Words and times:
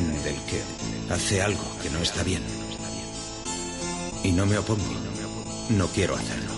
del 0.00 0.36
que 0.46 0.62
hace 1.12 1.42
algo 1.42 1.62
que 1.82 1.90
no 1.90 1.98
está 1.98 2.22
bien. 2.22 2.42
Y 4.22 4.32
no 4.32 4.46
me 4.46 4.56
opongo. 4.56 4.94
No 5.68 5.86
quiero 5.88 6.16
hacerlo. 6.16 6.52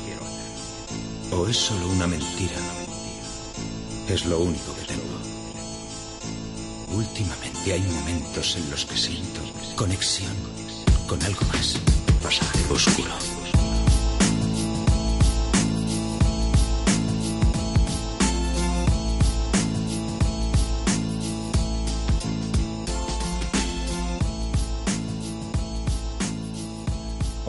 O 1.32 1.48
es 1.48 1.56
solo 1.56 1.88
una 1.88 2.06
mentira. 2.06 2.54
Es 4.08 4.24
lo 4.26 4.38
único 4.38 4.72
que 4.76 4.84
tengo. 4.86 5.18
Últimamente 6.96 7.72
hay 7.72 7.82
momentos 7.82 8.56
en 8.56 8.70
los 8.70 8.84
que 8.84 8.96
siento 8.96 9.40
conexión 9.74 10.32
con 11.08 11.20
algo 11.24 11.44
más. 11.46 11.74
Pasaje 12.22 12.72
oscuro. 12.72 13.33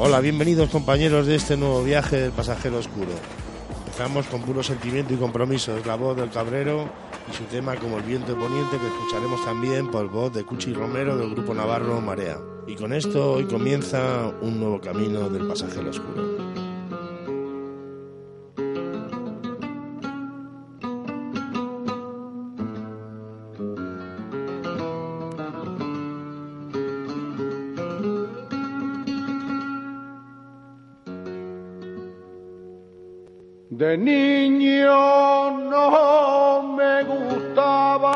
Hola, 0.08 0.20
bienvenidos 0.20 0.70
compañeros 0.70 1.26
de 1.26 1.34
este 1.34 1.58
nuevo 1.58 1.84
viaje 1.84 2.18
del 2.18 2.32
pasajero 2.32 2.78
oscuro. 2.78 3.10
Empezamos 3.80 4.28
con 4.28 4.44
puro 4.44 4.62
sentimiento 4.62 5.16
y 5.16 5.18
compromiso. 5.18 5.76
Es 5.76 5.84
la 5.88 5.96
voz 5.96 6.16
del 6.16 6.30
cabrero 6.30 6.88
y 7.28 7.36
su 7.36 7.44
tema 7.46 7.76
como 7.76 7.98
el 7.98 8.04
viento 8.04 8.36
de 8.36 8.40
poniente 8.40 8.78
que 8.78 8.86
escucharemos 8.86 9.44
también 9.44 9.90
por 9.90 10.08
voz 10.08 10.32
de 10.32 10.44
Cuchi 10.44 10.74
Romero 10.74 11.18
del 11.18 11.32
grupo 11.32 11.56
Navarro 11.56 12.02
Marea. 12.02 12.38
Y 12.68 12.76
con 12.76 12.94
esto 12.94 13.32
hoy 13.32 13.46
comienza 13.46 14.32
un 14.42 14.60
nuevo 14.60 14.80
camino 14.80 15.28
del 15.28 15.48
pasajero 15.48 15.90
oscuro. 15.90 16.45
Niño 33.98 35.52
no 35.70 36.62
me 36.78 37.04
gustaba 37.04 38.16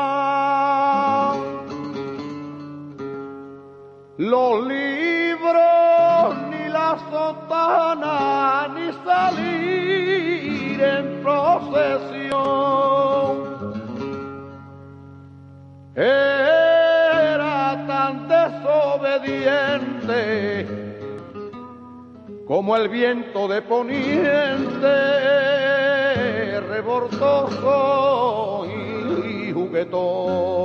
los 4.18 4.66
libros, 4.66 6.36
ni 6.50 6.68
la 6.68 6.98
sotana, 7.10 8.68
ni 8.74 8.92
salir 9.04 10.82
en 10.82 11.22
procesión. 11.22 12.40
Era 15.94 17.86
tan 17.86 18.28
desobediente 18.28 20.66
como 22.46 22.76
el 22.76 22.88
viento 22.88 23.46
de 23.48 23.62
poniente, 23.62 25.49
rebordoso 27.08 28.66
y 28.66 29.52
juguetón. 29.52 30.60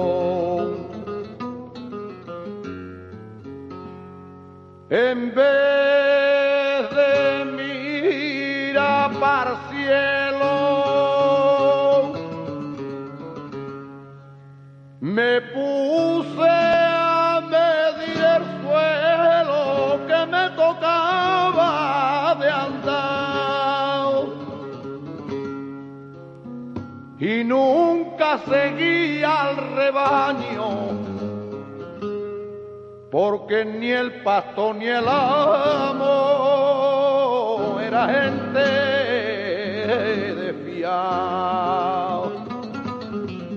En 4.89 5.33
vez 5.33 6.04
nunca 28.35 28.39
seguí 28.45 29.23
al 29.23 29.55
rebaño, 29.75 30.89
porque 33.11 33.63
ni 33.65 33.91
el 33.91 34.23
pasto 34.23 34.73
ni 34.73 34.87
el 34.87 35.07
amo 35.07 36.09
era 37.81 38.07
gente 38.07 38.59
de 40.35 40.53
fiar 40.65 42.31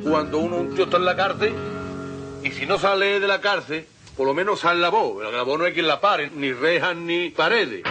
cuando 0.02 0.38
uno 0.38 0.56
un 0.56 0.74
tío 0.74 0.84
está 0.84 0.96
en 0.96 1.04
la 1.04 1.16
cárcel 1.16 1.52
y 2.42 2.50
si 2.52 2.66
no 2.66 2.78
sale 2.78 3.20
de 3.20 3.26
la 3.26 3.40
cárcel, 3.40 3.86
por 4.16 4.26
lo 4.26 4.34
menos 4.34 4.60
sale 4.60 4.80
la 4.80 4.88
voz. 4.90 5.22
La 5.32 5.42
voz 5.42 5.58
no 5.58 5.64
hay 5.64 5.72
quien 5.72 5.86
la 5.86 6.00
pare, 6.00 6.30
ni 6.30 6.52
rejas 6.52 6.96
ni 6.96 7.30
paredes. 7.30 7.82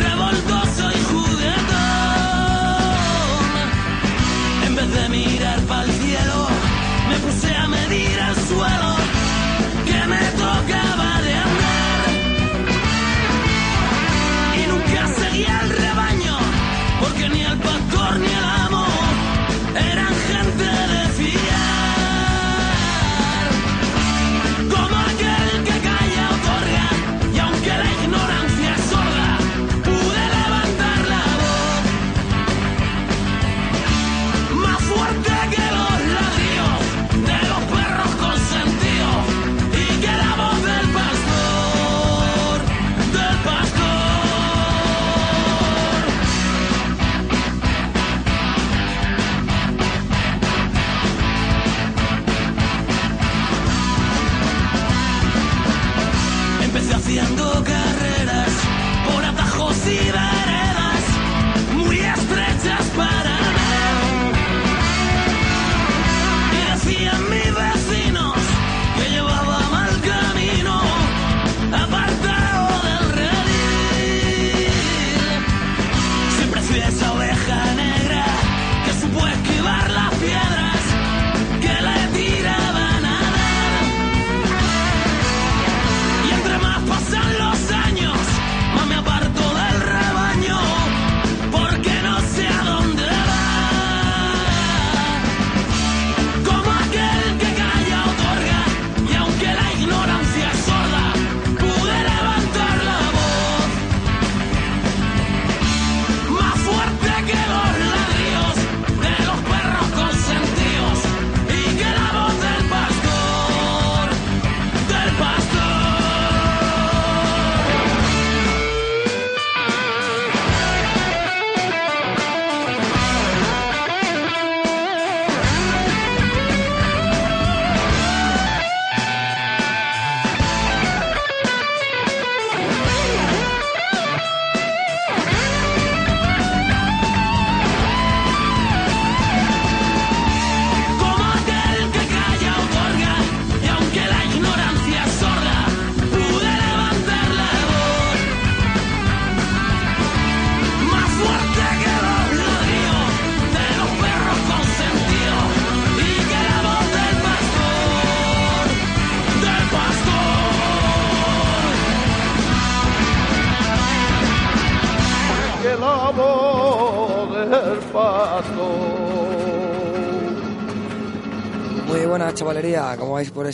revolcó 0.00 0.59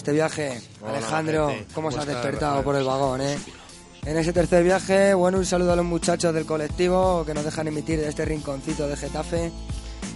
este 0.07 0.13
viaje? 0.13 0.61
Hola, 0.83 0.99
Alejandro, 0.99 1.49
gente. 1.49 1.75
¿cómo 1.75 1.91
se 1.91 1.97
¿Cómo 1.99 2.03
has 2.03 2.07
despertado 2.15 2.63
por 2.63 2.77
el 2.77 2.85
vagón, 2.85 3.21
eh? 3.23 3.37
En 4.05 4.17
ese 4.17 4.33
tercer 4.33 4.63
viaje, 4.63 5.15
bueno, 5.15 5.39
un 5.39 5.45
saludo 5.45 5.73
a 5.73 5.77
los 5.77 5.85
muchachos 5.85 6.33
del 6.33 6.47
colectivo 6.47 7.25
que 7.27 7.35
nos 7.35 7.45
dejan 7.45 7.67
emitir 7.67 7.99
de 7.99 8.09
este 8.09 8.25
rinconcito 8.25 8.87
de 8.87 8.97
Getafe. 8.97 9.51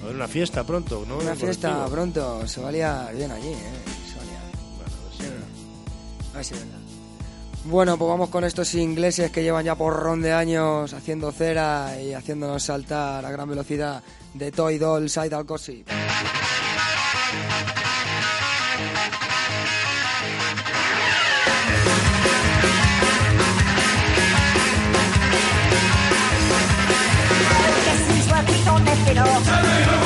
Una 0.08 0.28
fiesta 0.28 0.62
pronto, 0.62 1.04
¿no? 1.08 1.16
Una 1.18 1.34
fiesta 1.34 1.84
pronto, 1.90 2.46
se 2.46 2.60
valía 2.60 3.08
bien 3.12 3.32
allí, 3.32 3.48
eh. 3.48 3.56
Se 4.12 4.16
valía. 4.16 4.40
Bueno, 4.76 4.92
a 4.94 5.04
ver 5.08 5.12
si- 5.18 6.32
A 6.32 6.36
ver 6.36 6.44
si 6.44 6.54
es 6.54 6.60
verdad. 6.60 6.78
Bueno, 7.64 7.98
pues 7.98 8.08
vamos 8.08 8.28
con 8.30 8.44
estos 8.44 8.72
ingleses 8.76 9.32
que 9.32 9.42
llevan 9.42 9.64
ya 9.64 9.74
porrón 9.74 10.22
de 10.22 10.32
años 10.32 10.92
haciendo 10.94 11.32
cera 11.32 12.00
y 12.00 12.12
haciéndonos 12.14 12.62
saltar 12.62 13.26
a 13.26 13.30
gran 13.32 13.48
velocidad 13.48 14.04
de 14.34 14.52
Toy 14.52 14.78
Doll 14.78 15.10
Side 15.10 15.34
al 15.34 15.42
Gossip. 15.44 15.88
it 29.10 29.18
off. 29.18 29.99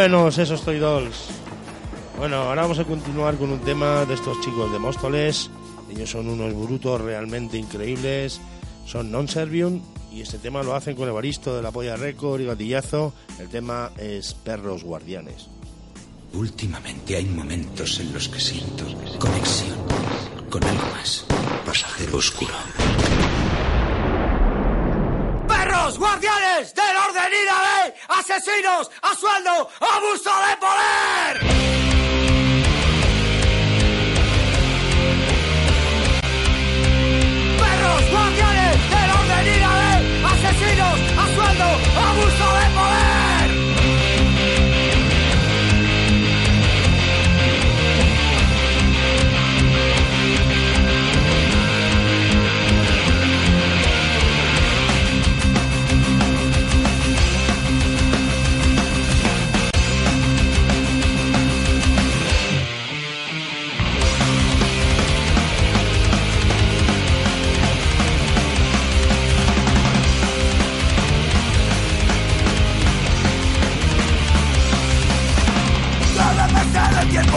Buenos 0.00 0.38
esos 0.38 0.62
Toy 0.62 0.78
Dolls. 0.78 1.26
Bueno, 2.16 2.36
ahora 2.36 2.62
vamos 2.62 2.78
a 2.78 2.84
continuar 2.84 3.36
con 3.36 3.50
un 3.50 3.60
tema 3.60 4.06
de 4.06 4.14
estos 4.14 4.40
chicos 4.40 4.72
de 4.72 4.78
Móstoles. 4.78 5.50
Ellos 5.90 6.08
son 6.08 6.26
unos 6.26 6.54
brutos 6.54 7.02
realmente 7.02 7.58
increíbles. 7.58 8.40
Son 8.86 9.10
non-servium 9.12 9.82
y 10.10 10.22
este 10.22 10.38
tema 10.38 10.62
lo 10.62 10.74
hacen 10.74 10.96
con 10.96 11.06
Evaristo 11.06 11.54
de 11.54 11.60
la 11.60 11.70
Polla 11.70 11.96
Record 11.96 12.40
y 12.40 12.46
Gatillazo. 12.46 13.12
El 13.38 13.50
tema 13.50 13.90
es 13.98 14.32
Perros 14.32 14.84
Guardianes. 14.84 15.48
Últimamente 16.32 17.16
hay 17.16 17.26
momentos 17.26 18.00
en 18.00 18.10
los 18.14 18.26
que 18.30 18.40
siento 18.40 18.86
conexión 19.18 19.76
con 20.48 20.64
algo 20.64 20.86
más. 20.96 21.26
Pasajero 21.66 22.16
oscuro. 22.16 22.54
¡Perros 25.46 25.98
guardianes 25.98 26.74
del 26.74 26.96
orden 27.06 27.32
y 27.32 27.44
la 27.44 27.52
ley! 27.52 27.59
¡Asesinos 28.10 28.90
a 29.02 29.14
sueldo! 29.14 29.68
¡Abuso 29.80 30.30
de 30.48 30.56
poder! 30.56 31.69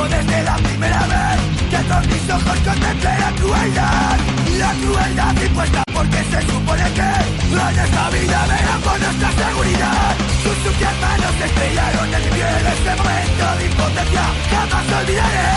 Desde 0.02 0.44
la 0.44 0.56
primera 0.56 1.02
vez 1.06 1.38
que 1.70 1.82
con 1.88 2.02
mis 2.08 2.30
ojos 2.30 2.58
contemplé 2.66 3.14
la 3.20 3.32
crueldad. 3.38 4.18
La 4.58 4.72
crueldad 4.82 5.36
impuesta 5.42 5.84
porque 5.94 6.18
se 6.32 6.42
supone 6.42 6.84
que 6.98 7.10
en 7.54 7.80
esta 7.80 8.10
vida 8.10 8.40
verán 8.50 8.82
por 8.82 9.00
nuestra 9.00 9.30
seguridad. 9.32 10.16
Sus 10.42 10.58
sucias 10.64 10.96
manos 11.00 11.36
estrellaron 11.46 12.14
en 12.14 12.22
mi 12.24 12.32
piel 12.34 12.66
este 12.74 12.94
momento 13.02 13.46
de 13.58 13.66
impotencia. 13.66 14.26
Jamás 14.50 14.86
olvidaré. 15.00 15.50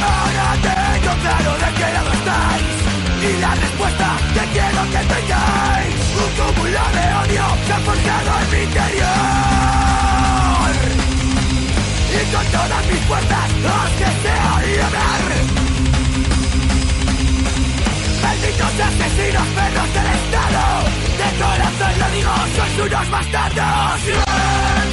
Ahora 0.00 0.46
tengo 0.64 1.12
claro 1.22 1.52
de 1.62 1.68
qué 1.78 1.88
lado 1.94 2.10
estáis. 2.18 2.64
Y 3.28 3.40
la 3.40 3.52
respuesta 3.54 4.08
que 4.34 4.44
quiero 4.54 4.82
que 4.92 5.02
tengáis. 5.12 5.94
Un 6.24 6.30
cúmulo 6.38 6.84
de 6.96 7.04
odio 7.22 7.44
se 7.66 7.72
ha 7.72 7.80
forjado 7.84 8.30
en 8.40 8.50
mi 8.50 8.64
interior 8.64 10.23
con 12.32 12.46
todas 12.46 12.86
mis 12.86 13.00
fuerzas 13.06 13.52
los 13.62 13.98
deseo 13.98 14.52
llevar. 14.66 15.22
Malditos 18.22 18.80
asesinos, 18.80 19.46
perros 19.48 19.94
del 19.94 20.06
Estado, 20.20 20.64
de 21.18 21.28
corazón 21.42 21.98
lo 21.98 22.08
digo, 22.16 22.32
sois 22.56 22.78
unos 22.86 23.10
bastardos. 23.10 24.83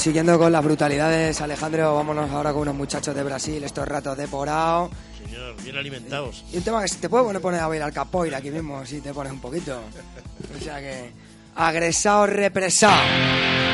siguiendo 0.00 0.38
con 0.38 0.50
las 0.50 0.64
brutalidades, 0.64 1.42
Alejandro, 1.42 1.94
vámonos 1.94 2.30
ahora 2.30 2.52
con 2.52 2.62
unos 2.62 2.74
muchachos 2.74 3.14
de 3.14 3.22
Brasil, 3.22 3.62
estos 3.62 3.86
ratos 3.86 4.16
de 4.16 4.26
porao. 4.28 4.90
Señor, 5.22 5.62
bien 5.62 5.76
alimentados. 5.76 6.42
Y 6.50 6.56
el 6.56 6.64
tema 6.64 6.80
que 6.80 6.88
si 6.88 6.96
te 6.96 7.10
puedes 7.10 7.26
poner, 7.26 7.42
poner 7.42 7.60
a 7.60 7.68
bailar 7.68 7.92
capoeira 7.92 8.38
aquí 8.38 8.50
mismo, 8.50 8.84
si 8.86 9.02
te 9.02 9.12
pones 9.12 9.30
un 9.30 9.40
poquito. 9.40 9.78
O 10.58 10.64
sea 10.64 10.80
que, 10.80 11.12
agresado, 11.54 12.26
represado. 12.26 13.69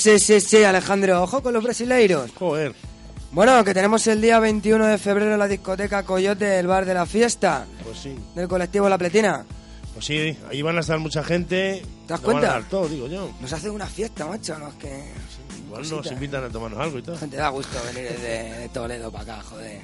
Sí, 0.00 0.18
sí, 0.18 0.40
sí, 0.40 0.64
Alejandro. 0.64 1.22
Ojo 1.22 1.42
con 1.42 1.52
los 1.52 1.62
brasileiros. 1.62 2.30
Joder. 2.38 2.74
Bueno, 3.32 3.62
que 3.64 3.72
tenemos 3.74 4.04
el 4.08 4.20
día 4.20 4.40
21 4.40 4.86
de 4.86 4.98
febrero 4.98 5.32
en 5.34 5.38
la 5.38 5.46
discoteca 5.46 6.02
Coyote, 6.02 6.58
el 6.58 6.66
bar 6.66 6.84
de 6.84 6.94
la 6.94 7.06
fiesta, 7.06 7.64
Pues 7.84 7.98
sí. 7.98 8.16
del 8.34 8.48
colectivo 8.48 8.88
La 8.88 8.98
Pletina. 8.98 9.44
Pues 9.94 10.04
sí, 10.06 10.36
ahí 10.50 10.62
van 10.62 10.76
a 10.78 10.80
estar 10.80 10.98
mucha 10.98 11.22
gente. 11.22 11.82
¿Te 12.06 12.12
das 12.12 12.22
Lo 12.22 12.26
van 12.28 12.36
a 12.36 12.40
cuenta? 12.40 12.48
dar 12.60 12.68
todo, 12.68 12.88
digo 12.88 13.06
yo. 13.06 13.30
Nos 13.40 13.52
hacen 13.52 13.70
una 13.70 13.86
fiesta, 13.86 14.26
macho, 14.26 14.58
¿no? 14.58 14.68
Es 14.68 14.74
que... 14.74 14.88
Igual 15.66 15.82
Cosita. 15.82 15.96
nos 15.96 16.12
invitan 16.12 16.44
a 16.44 16.48
tomarnos 16.48 16.80
algo 16.80 16.98
y 16.98 17.02
todo. 17.02 17.16
Gente, 17.18 17.36
da 17.36 17.48
gusto 17.50 17.78
venir 17.92 18.10
desde 18.10 18.58
de 18.60 18.68
Toledo 18.70 19.12
para 19.12 19.34
acá, 19.34 19.42
joder. 19.42 19.80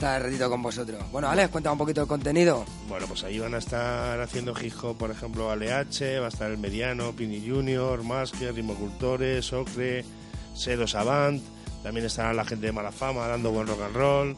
Estar 0.00 0.22
ratito 0.22 0.48
con 0.48 0.62
vosotros. 0.62 0.98
Bueno, 1.12 1.28
Alex, 1.28 1.50
cuenta 1.50 1.70
un 1.70 1.76
poquito 1.76 2.00
el 2.00 2.06
contenido. 2.06 2.64
Bueno, 2.88 3.04
pues 3.06 3.22
ahí 3.22 3.38
van 3.38 3.54
a 3.54 3.58
estar 3.58 4.18
haciendo 4.18 4.54
hip 4.58 4.72
hop, 4.82 4.96
por 4.96 5.10
ejemplo, 5.10 5.50
ALH, 5.50 6.22
va 6.22 6.24
a 6.24 6.28
estar 6.28 6.50
el 6.50 6.56
Mediano, 6.56 7.12
Pini 7.12 7.46
Junior, 7.46 8.02
Masker, 8.02 8.54
Rimocultores, 8.54 9.52
Ocre, 9.52 10.06
Sedo 10.54 10.86
Savant, 10.86 11.42
también 11.82 12.06
estará 12.06 12.32
la 12.32 12.46
gente 12.46 12.64
de 12.64 12.72
mala 12.72 12.92
fama 12.92 13.26
dando 13.26 13.50
buen 13.50 13.66
rock 13.66 13.82
and 13.82 13.94
roll, 13.94 14.36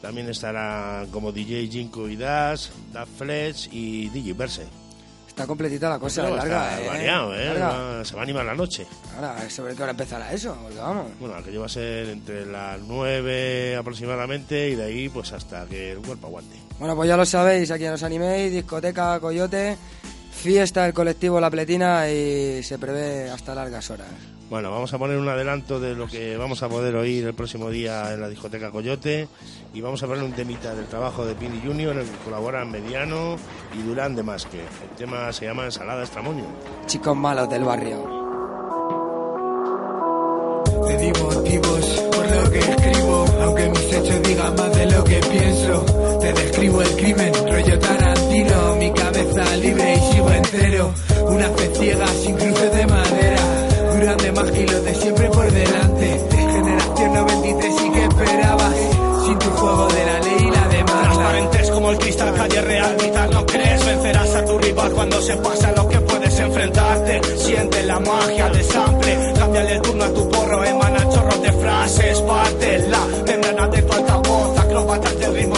también 0.00 0.30
estará 0.30 1.04
como 1.12 1.32
DJ 1.32 1.68
Jinko 1.68 2.08
y 2.08 2.16
Dash, 2.16 2.70
Daft 2.90 3.12
Fletch 3.18 3.68
y 3.72 4.08
DJ 4.08 4.32
Verse. 4.32 4.83
Está 5.34 5.48
completita 5.48 5.88
la 5.88 5.98
cosa, 5.98 6.30
larga, 6.30 6.80
¿eh? 6.80 6.86
variado, 6.86 7.34
¿eh? 7.34 7.46
Larga. 7.46 8.04
Se 8.04 8.14
va 8.14 8.20
a 8.20 8.22
animar 8.22 8.46
la 8.46 8.54
noche. 8.54 8.86
Ahora, 9.16 9.50
¿sobre 9.50 9.74
qué 9.74 9.82
hora 9.82 9.90
empezará 9.90 10.32
eso? 10.32 10.56
Porque 10.62 10.78
vamos. 10.78 11.06
Bueno, 11.18 11.34
aquello 11.34 11.58
va 11.58 11.66
a 11.66 11.68
ser 11.68 12.08
entre 12.10 12.46
las 12.46 12.78
9 12.78 13.74
aproximadamente 13.74 14.68
y 14.68 14.76
de 14.76 14.84
ahí 14.84 15.08
pues 15.08 15.32
hasta 15.32 15.66
que 15.66 15.90
el 15.90 15.98
cuerpo 15.98 16.28
aguante. 16.28 16.54
Bueno, 16.78 16.94
pues 16.94 17.08
ya 17.08 17.16
lo 17.16 17.26
sabéis, 17.26 17.68
a 17.72 17.78
quien 17.78 17.92
os 17.92 18.04
animéis, 18.04 18.52
discoteca 18.52 19.18
Coyote, 19.18 19.76
fiesta 20.34 20.84
del 20.84 20.92
colectivo 20.92 21.40
La 21.40 21.50
Pletina 21.50 22.10
y 22.10 22.62
se 22.62 22.78
prevé 22.78 23.30
hasta 23.30 23.54
largas 23.54 23.90
horas. 23.90 24.08
Bueno, 24.50 24.70
vamos 24.70 24.92
a 24.92 24.98
poner 24.98 25.16
un 25.16 25.28
adelanto 25.28 25.80
de 25.80 25.94
lo 25.94 26.06
que 26.06 26.36
vamos 26.36 26.62
a 26.62 26.68
poder 26.68 26.94
oír 26.96 27.24
el 27.24 27.34
próximo 27.34 27.70
día 27.70 28.12
en 28.12 28.20
la 28.20 28.28
discoteca 28.28 28.70
Coyote 28.70 29.26
y 29.72 29.80
vamos 29.80 30.02
a 30.02 30.06
poner 30.06 30.22
un 30.22 30.32
temita 30.32 30.74
del 30.74 30.84
trabajo 30.86 31.24
de 31.24 31.34
Pini 31.34 31.60
Junior 31.64 31.94
en 31.94 32.02
el 32.02 32.06
que 32.06 32.16
colaboran 32.18 32.70
Mediano 32.70 33.36
y 33.76 33.82
Durán 33.82 34.14
de 34.14 34.22
Masque. 34.22 34.60
El 34.60 34.96
tema 34.96 35.32
se 35.32 35.46
llama 35.46 35.64
Ensalada 35.64 36.02
Extramonio. 36.02 36.44
Chicos 36.86 37.16
malos 37.16 37.48
del 37.48 37.64
barrio. 37.64 38.24
Te 40.86 40.98
di 40.98 41.12
motivos 41.20 42.04
por 42.14 42.30
lo 42.30 42.50
que 42.50 42.58
escribo, 42.58 43.24
aunque 43.42 43.68
mis 43.70 43.92
hechos 43.92 44.22
digan 44.22 44.54
más 44.54 44.76
de 44.76 44.86
lo 44.86 45.04
que 45.04 45.20
pienso. 45.20 46.18
Te 46.20 46.32
describo 46.32 46.82
el 46.82 46.96
crimen, 46.96 47.32
rollo 47.50 47.78
Tarantino, 47.78 48.76
mi 48.76 48.90
libre 49.42 49.94
y 49.94 50.12
sigo 50.12 50.30
entero. 50.30 50.94
Una 51.26 51.48
fe 51.50 51.70
ciega 51.74 52.06
sin 52.22 52.34
cruces 52.36 52.72
de 52.72 52.86
madera, 52.86 53.42
duran 53.94 54.16
de 54.18 54.32
más 54.32 54.50
kilos 54.50 54.84
de 54.84 54.94
siempre 54.94 55.28
por 55.30 55.50
delante. 55.50 56.20
Generación 56.30 57.14
93 57.14 57.74
y 57.84 57.90
que 57.90 58.04
esperabas, 58.04 58.74
sin 59.26 59.38
tu 59.38 59.50
juego 59.50 59.88
de 59.88 60.06
la 60.06 60.20
ley 60.20 60.36
y 60.38 60.50
la 60.50 60.68
demanda. 60.68 61.02
Transparentes 61.02 61.70
como 61.70 61.90
el 61.90 61.98
cristal, 61.98 62.34
calle 62.34 62.60
real, 62.60 62.96
vital, 63.02 63.30
no 63.32 63.46
crees. 63.46 63.86
Vencerás 63.86 64.34
a 64.36 64.44
tu 64.44 64.58
rival 64.58 64.92
cuando 64.92 65.20
se 65.20 65.36
pasa 65.36 65.72
lo 65.72 65.88
que 65.88 66.00
puedes 66.00 66.38
enfrentarte. 66.38 67.20
Siente 67.36 67.82
la 67.82 67.98
magia 67.98 68.48
de 68.50 68.62
sample, 68.62 69.32
cámbiale 69.36 69.72
el 69.72 69.82
turno 69.82 70.04
a 70.04 70.14
tu 70.14 70.30
porro, 70.30 70.64
emana 70.64 71.08
chorros 71.08 71.42
de 71.42 71.52
frases. 71.52 72.20
Parte 72.20 72.78
la 72.88 73.06
membrana 73.26 73.68
de 73.68 73.82
tu 73.82 73.92
altavoz, 73.92 74.58
acróbatas 74.58 75.18
del 75.18 75.34
ritmo 75.34 75.53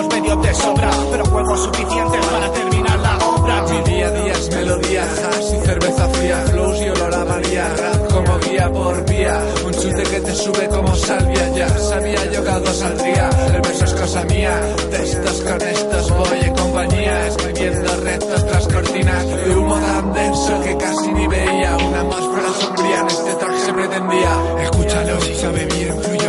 tenemos 0.00 0.14
medios 0.14 0.42
de 0.42 0.54
sobra, 0.54 0.90
pero 1.10 1.24
juegos 1.26 1.60
suficientes 1.60 2.26
para 2.26 2.52
terminar 2.52 2.98
la 3.00 3.18
obra. 3.18 3.62
Mi 3.62 3.90
día 3.90 4.06
a 4.06 4.10
día 4.10 4.32
es 4.32 4.50
melodía, 4.54 5.02
hash 5.02 5.54
y 5.54 5.66
cerveza 5.66 6.08
fría, 6.08 6.36
flows 6.50 6.80
y 6.80 6.88
olor 6.88 7.14
a 7.14 7.24
María, 7.24 7.68
rap 7.76 8.12
como 8.12 8.38
guía 8.38 8.72
por 8.72 9.04
vía, 9.10 9.38
un 9.64 9.72
chute 9.72 10.02
que 10.02 10.20
te 10.20 10.34
sube 10.34 10.68
como 10.68 10.94
salvia, 10.94 11.48
ya 11.54 11.68
sabía 11.68 12.30
yo 12.32 12.42
que 12.44 12.50
algo 12.50 12.72
saldría, 12.72 13.30
el 13.54 13.60
verso 13.60 13.84
es 13.84 13.94
cosa 13.94 14.24
mía, 14.24 14.60
de 14.90 15.02
estos 15.02 15.40
con 15.40 15.62
estos 15.62 16.10
voy 16.10 16.40
en 16.42 16.54
compañía, 16.54 17.26
escribiendo 17.26 17.96
retos 17.96 18.46
tras 18.46 18.68
cortinas, 18.68 19.26
de 19.26 19.56
humo 19.56 19.74
tan 19.74 20.12
denso 20.12 20.60
que 20.62 20.76
casi 20.76 21.12
ni 21.12 21.26
veía, 21.26 21.76
una 21.76 22.00
atmósfera 22.00 22.48
sombría 22.60 23.00
en 23.00 23.06
este 23.06 23.34
track 23.34 23.56
se 23.58 23.72
pretendía. 23.72 24.30
Escúchalo 24.62 25.20
si 25.20 25.34
sabe 25.34 25.66
bien, 25.66 26.19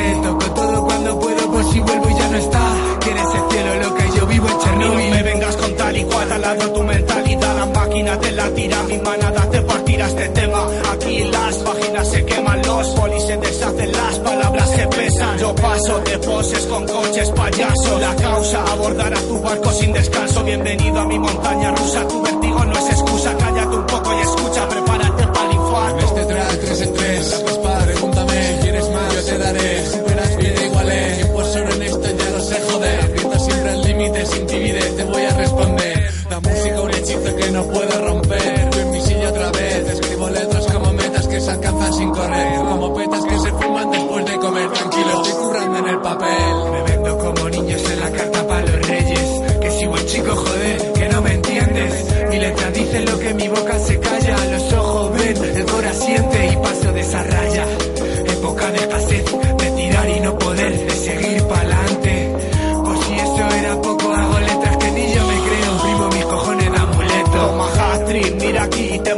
toco 0.00 0.50
todo 0.54 0.84
cuando 0.84 1.20
puedo, 1.20 1.52
por 1.52 1.72
si 1.72 1.80
vuelvo 1.80 2.10
y 2.10 2.14
ya 2.14 2.28
no 2.28 2.36
está, 2.36 2.74
quieres 3.00 3.26
el 3.34 3.50
cielo 3.50 3.88
lo 3.88 3.94
que 3.94 4.18
yo 4.18 4.26
vivo 4.26 4.46
en 4.48 4.54
No 4.54 4.60
Chernobyl. 4.62 5.10
me 5.10 5.22
vengas 5.22 5.56
con 5.56 5.76
tal 5.76 5.96
y 5.96 6.04
cual, 6.04 6.28
taladro 6.28 6.72
tu 6.72 6.82
mentalidad, 6.82 7.56
la 7.56 7.66
máquina 7.66 8.18
te 8.18 8.32
la 8.32 8.50
tira, 8.50 8.82
mi 8.82 8.98
manada 8.98 9.50
te 9.50 9.62
partirá 9.62 10.06
este 10.08 10.28
tema. 10.30 10.66
Aquí 10.92 11.24
las 11.24 11.56
páginas 11.56 12.08
se 12.08 12.24
queman, 12.24 12.62
los 12.62 12.88
polis 12.88 13.22
se 13.22 13.36
deshacen, 13.36 13.92
las 13.92 14.18
palabras 14.18 14.70
se 14.70 14.86
pesan. 14.88 15.38
Yo 15.38 15.54
paso 15.54 16.00
de 16.00 16.18
poses 16.18 16.66
con 16.66 16.86
coches 16.86 17.30
payaso, 17.30 17.98
la 18.00 18.16
causa 18.16 18.64
abordará 18.72 19.20
tu 19.20 19.40
barco 19.40 19.70
sin 19.70 19.92
descanso. 19.92 20.42
Bienvenido 20.42 21.00
a 21.00 21.04
mi 21.06 21.18
montaña 21.18 21.70
rusa, 21.70 22.08
tu 22.08 22.20
vértigo 22.22 22.64
no 22.64 22.72
es 22.72 22.90
excusa, 22.90 23.36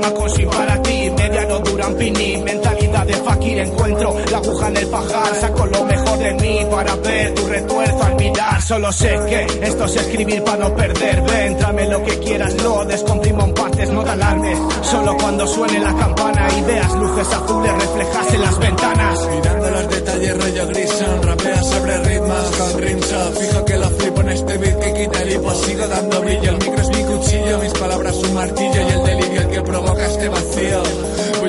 tema 0.07 0.15
con 0.15 0.51
para 0.51 0.83
ti, 0.83 1.11
mediano 1.11 1.59
duran 1.61 1.95
pini, 1.95 2.37
mentalidad 2.39 3.07
de 3.07 3.15
fakir, 3.15 3.59
encuentro. 3.59 4.17
La 4.31 4.39
aguja 4.39 4.69
en 4.69 4.77
el 4.77 4.87
pajar, 4.89 5.35
saco 5.35 5.67
lo 5.67 5.85
mejor 5.85 5.96
de 6.27 6.35
mí 6.35 6.67
para 6.71 6.95
ver 6.97 7.35
tu 7.35 7.47
retuerzo 7.47 8.03
al 8.03 8.17
mirar, 8.17 8.63
solo 8.63 8.93
sé 8.93 9.19
que 9.29 9.47
esto 9.63 9.85
es 9.85 9.97
escribir 9.97 10.43
para 10.43 10.69
no 10.69 10.75
perder, 10.75 11.23
ven, 11.23 11.57
tráeme 11.57 11.89
lo 11.89 12.03
que 12.03 12.19
quieras, 12.19 12.63
lo 12.63 12.85
descomprimo 12.85 13.45
en 13.45 13.55
partes, 13.55 13.91
no 13.91 14.03
te 14.03 14.11
alarmes, 14.11 14.59
solo 14.83 15.17
cuando 15.17 15.47
suene 15.47 15.79
la 15.79 15.95
campana 15.95 16.49
y 16.59 16.63
veas 16.63 16.93
luces 16.95 17.33
azules 17.33 17.73
reflejas 17.73 18.35
en 18.35 18.41
las 18.41 18.59
ventanas. 18.59 19.29
Mirando 19.31 19.71
los 19.71 19.89
detalles 19.89 20.43
rollo 20.43 20.67
Grison 20.69 21.23
Rapea 21.23 21.63
sobre 21.63 21.99
ritmos 21.99 22.51
con 22.57 22.83
rimshot 22.83 23.39
Fijo 23.39 23.65
que 23.65 23.77
lo 23.79 23.91
flipo 23.91 24.21
en 24.21 24.29
este 24.29 24.59
beat 24.59 24.79
que 24.79 24.93
quita 24.95 25.23
el 25.23 25.33
hipo 25.33 25.55
Sigo 25.55 25.87
dando 25.87 26.21
brillo, 26.21 26.51
el 26.51 26.59
micro 26.59 26.83
es 26.83 26.89
mi 26.89 27.05
cuchillo 27.05 27.59
Mis 27.59 27.73
palabras 27.73 28.17
un 28.17 28.35
martillo 28.35 28.81
y 28.81 28.93
el 28.93 29.05
delirio 29.05 29.41
el 29.41 29.49
que 29.49 29.63
provoca 29.63 30.07
este 30.07 30.29
vacío 30.29 30.83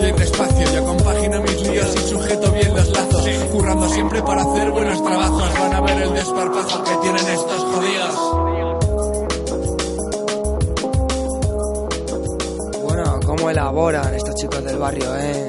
Voy 0.09 0.19
despacio, 0.19 0.73
yo 0.73 0.85
compagino 0.85 1.41
mis 1.41 1.67
líos 1.67 1.93
y 1.93 1.99
sujeto 2.09 2.49
bien 2.53 2.73
los 2.73 2.89
lazos 2.91 3.27
Currando 3.51 3.89
siempre 3.89 4.21
para 4.21 4.41
hacer 4.41 4.71
buenos 4.71 5.03
trabajos 5.03 5.59
Van 5.59 5.73
a 5.73 5.81
ver 5.81 6.01
el 6.01 6.13
desparpajo 6.13 6.83
que 6.85 6.95
tienen 7.01 7.27
estos 7.27 7.63
jodidos 7.65 8.15
Bueno, 12.83 13.19
cómo 13.25 13.49
elaboran 13.49 14.13
estos 14.13 14.35
chicos 14.35 14.63
del 14.63 14.77
barrio, 14.77 15.13
¿eh? 15.17 15.45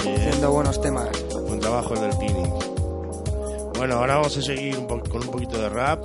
Haciendo 0.00 0.52
buenos 0.52 0.80
temas. 0.80 1.10
Buen 1.46 1.60
trabajo 1.60 1.92
el 1.92 2.00
del 2.00 2.16
Pini. 2.16 2.50
Bueno, 3.76 3.96
ahora 3.96 4.16
vamos 4.16 4.34
a 4.38 4.42
seguir 4.42 4.78
un 4.78 4.86
con 4.86 5.22
un 5.22 5.28
poquito 5.28 5.60
de 5.60 5.68
rap. 5.68 6.02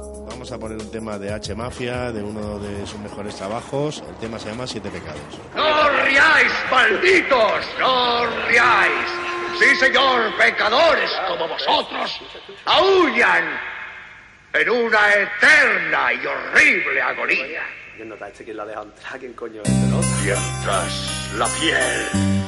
A 0.54 0.58
poner 0.60 0.78
un 0.78 0.92
tema 0.92 1.18
de 1.18 1.34
H 1.34 1.56
Mafia, 1.56 2.12
de 2.12 2.22
uno 2.22 2.60
de 2.60 2.86
sus 2.86 3.00
mejores 3.00 3.36
trabajos. 3.36 4.04
El 4.08 4.16
tema 4.18 4.38
se 4.38 4.50
llama 4.50 4.68
Siete 4.68 4.92
Pecados. 4.92 5.20
¡No 5.56 5.90
riáis, 6.06 6.52
malditos! 6.70 7.66
¡No 7.80 8.28
riáis! 8.48 9.10
Sí, 9.58 9.76
señor, 9.78 10.38
pecadores 10.38 11.10
como 11.28 11.48
vosotros 11.48 12.22
aullan 12.66 13.60
en 14.54 14.70
una 14.70 15.16
eterna 15.16 16.14
y 16.14 16.24
horrible 16.24 17.02
agonía. 17.02 17.64
¿Quién 17.96 18.10
nota 18.10 18.28
este 18.28 18.46
que 18.46 18.54
la 18.54 18.66
deja 18.66 18.84
entrar? 18.84 19.20
¿Quién 19.20 19.34
coño 19.34 19.60
es 19.64 19.70
este, 19.70 19.88
no? 19.88 20.02
Mientras 20.24 21.34
la 21.36 21.48
piel 21.48 22.44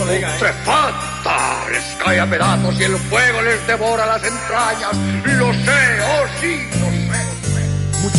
colega, 0.00 0.28
¿eh? 0.28 0.32
putrefacta, 0.34 1.68
les 1.70 1.84
cae 2.02 2.20
a 2.20 2.26
pedazos 2.26 2.80
y 2.80 2.84
el 2.84 2.96
fuego 2.96 3.42
les 3.42 3.66
devora 3.66 4.06
las 4.06 4.24
entrañas. 4.24 4.96
Lo 5.24 5.52
sé, 5.52 6.00
oh 6.02 6.26
sí, 6.40 6.68
lo 6.80 6.86
sé. 6.86 7.29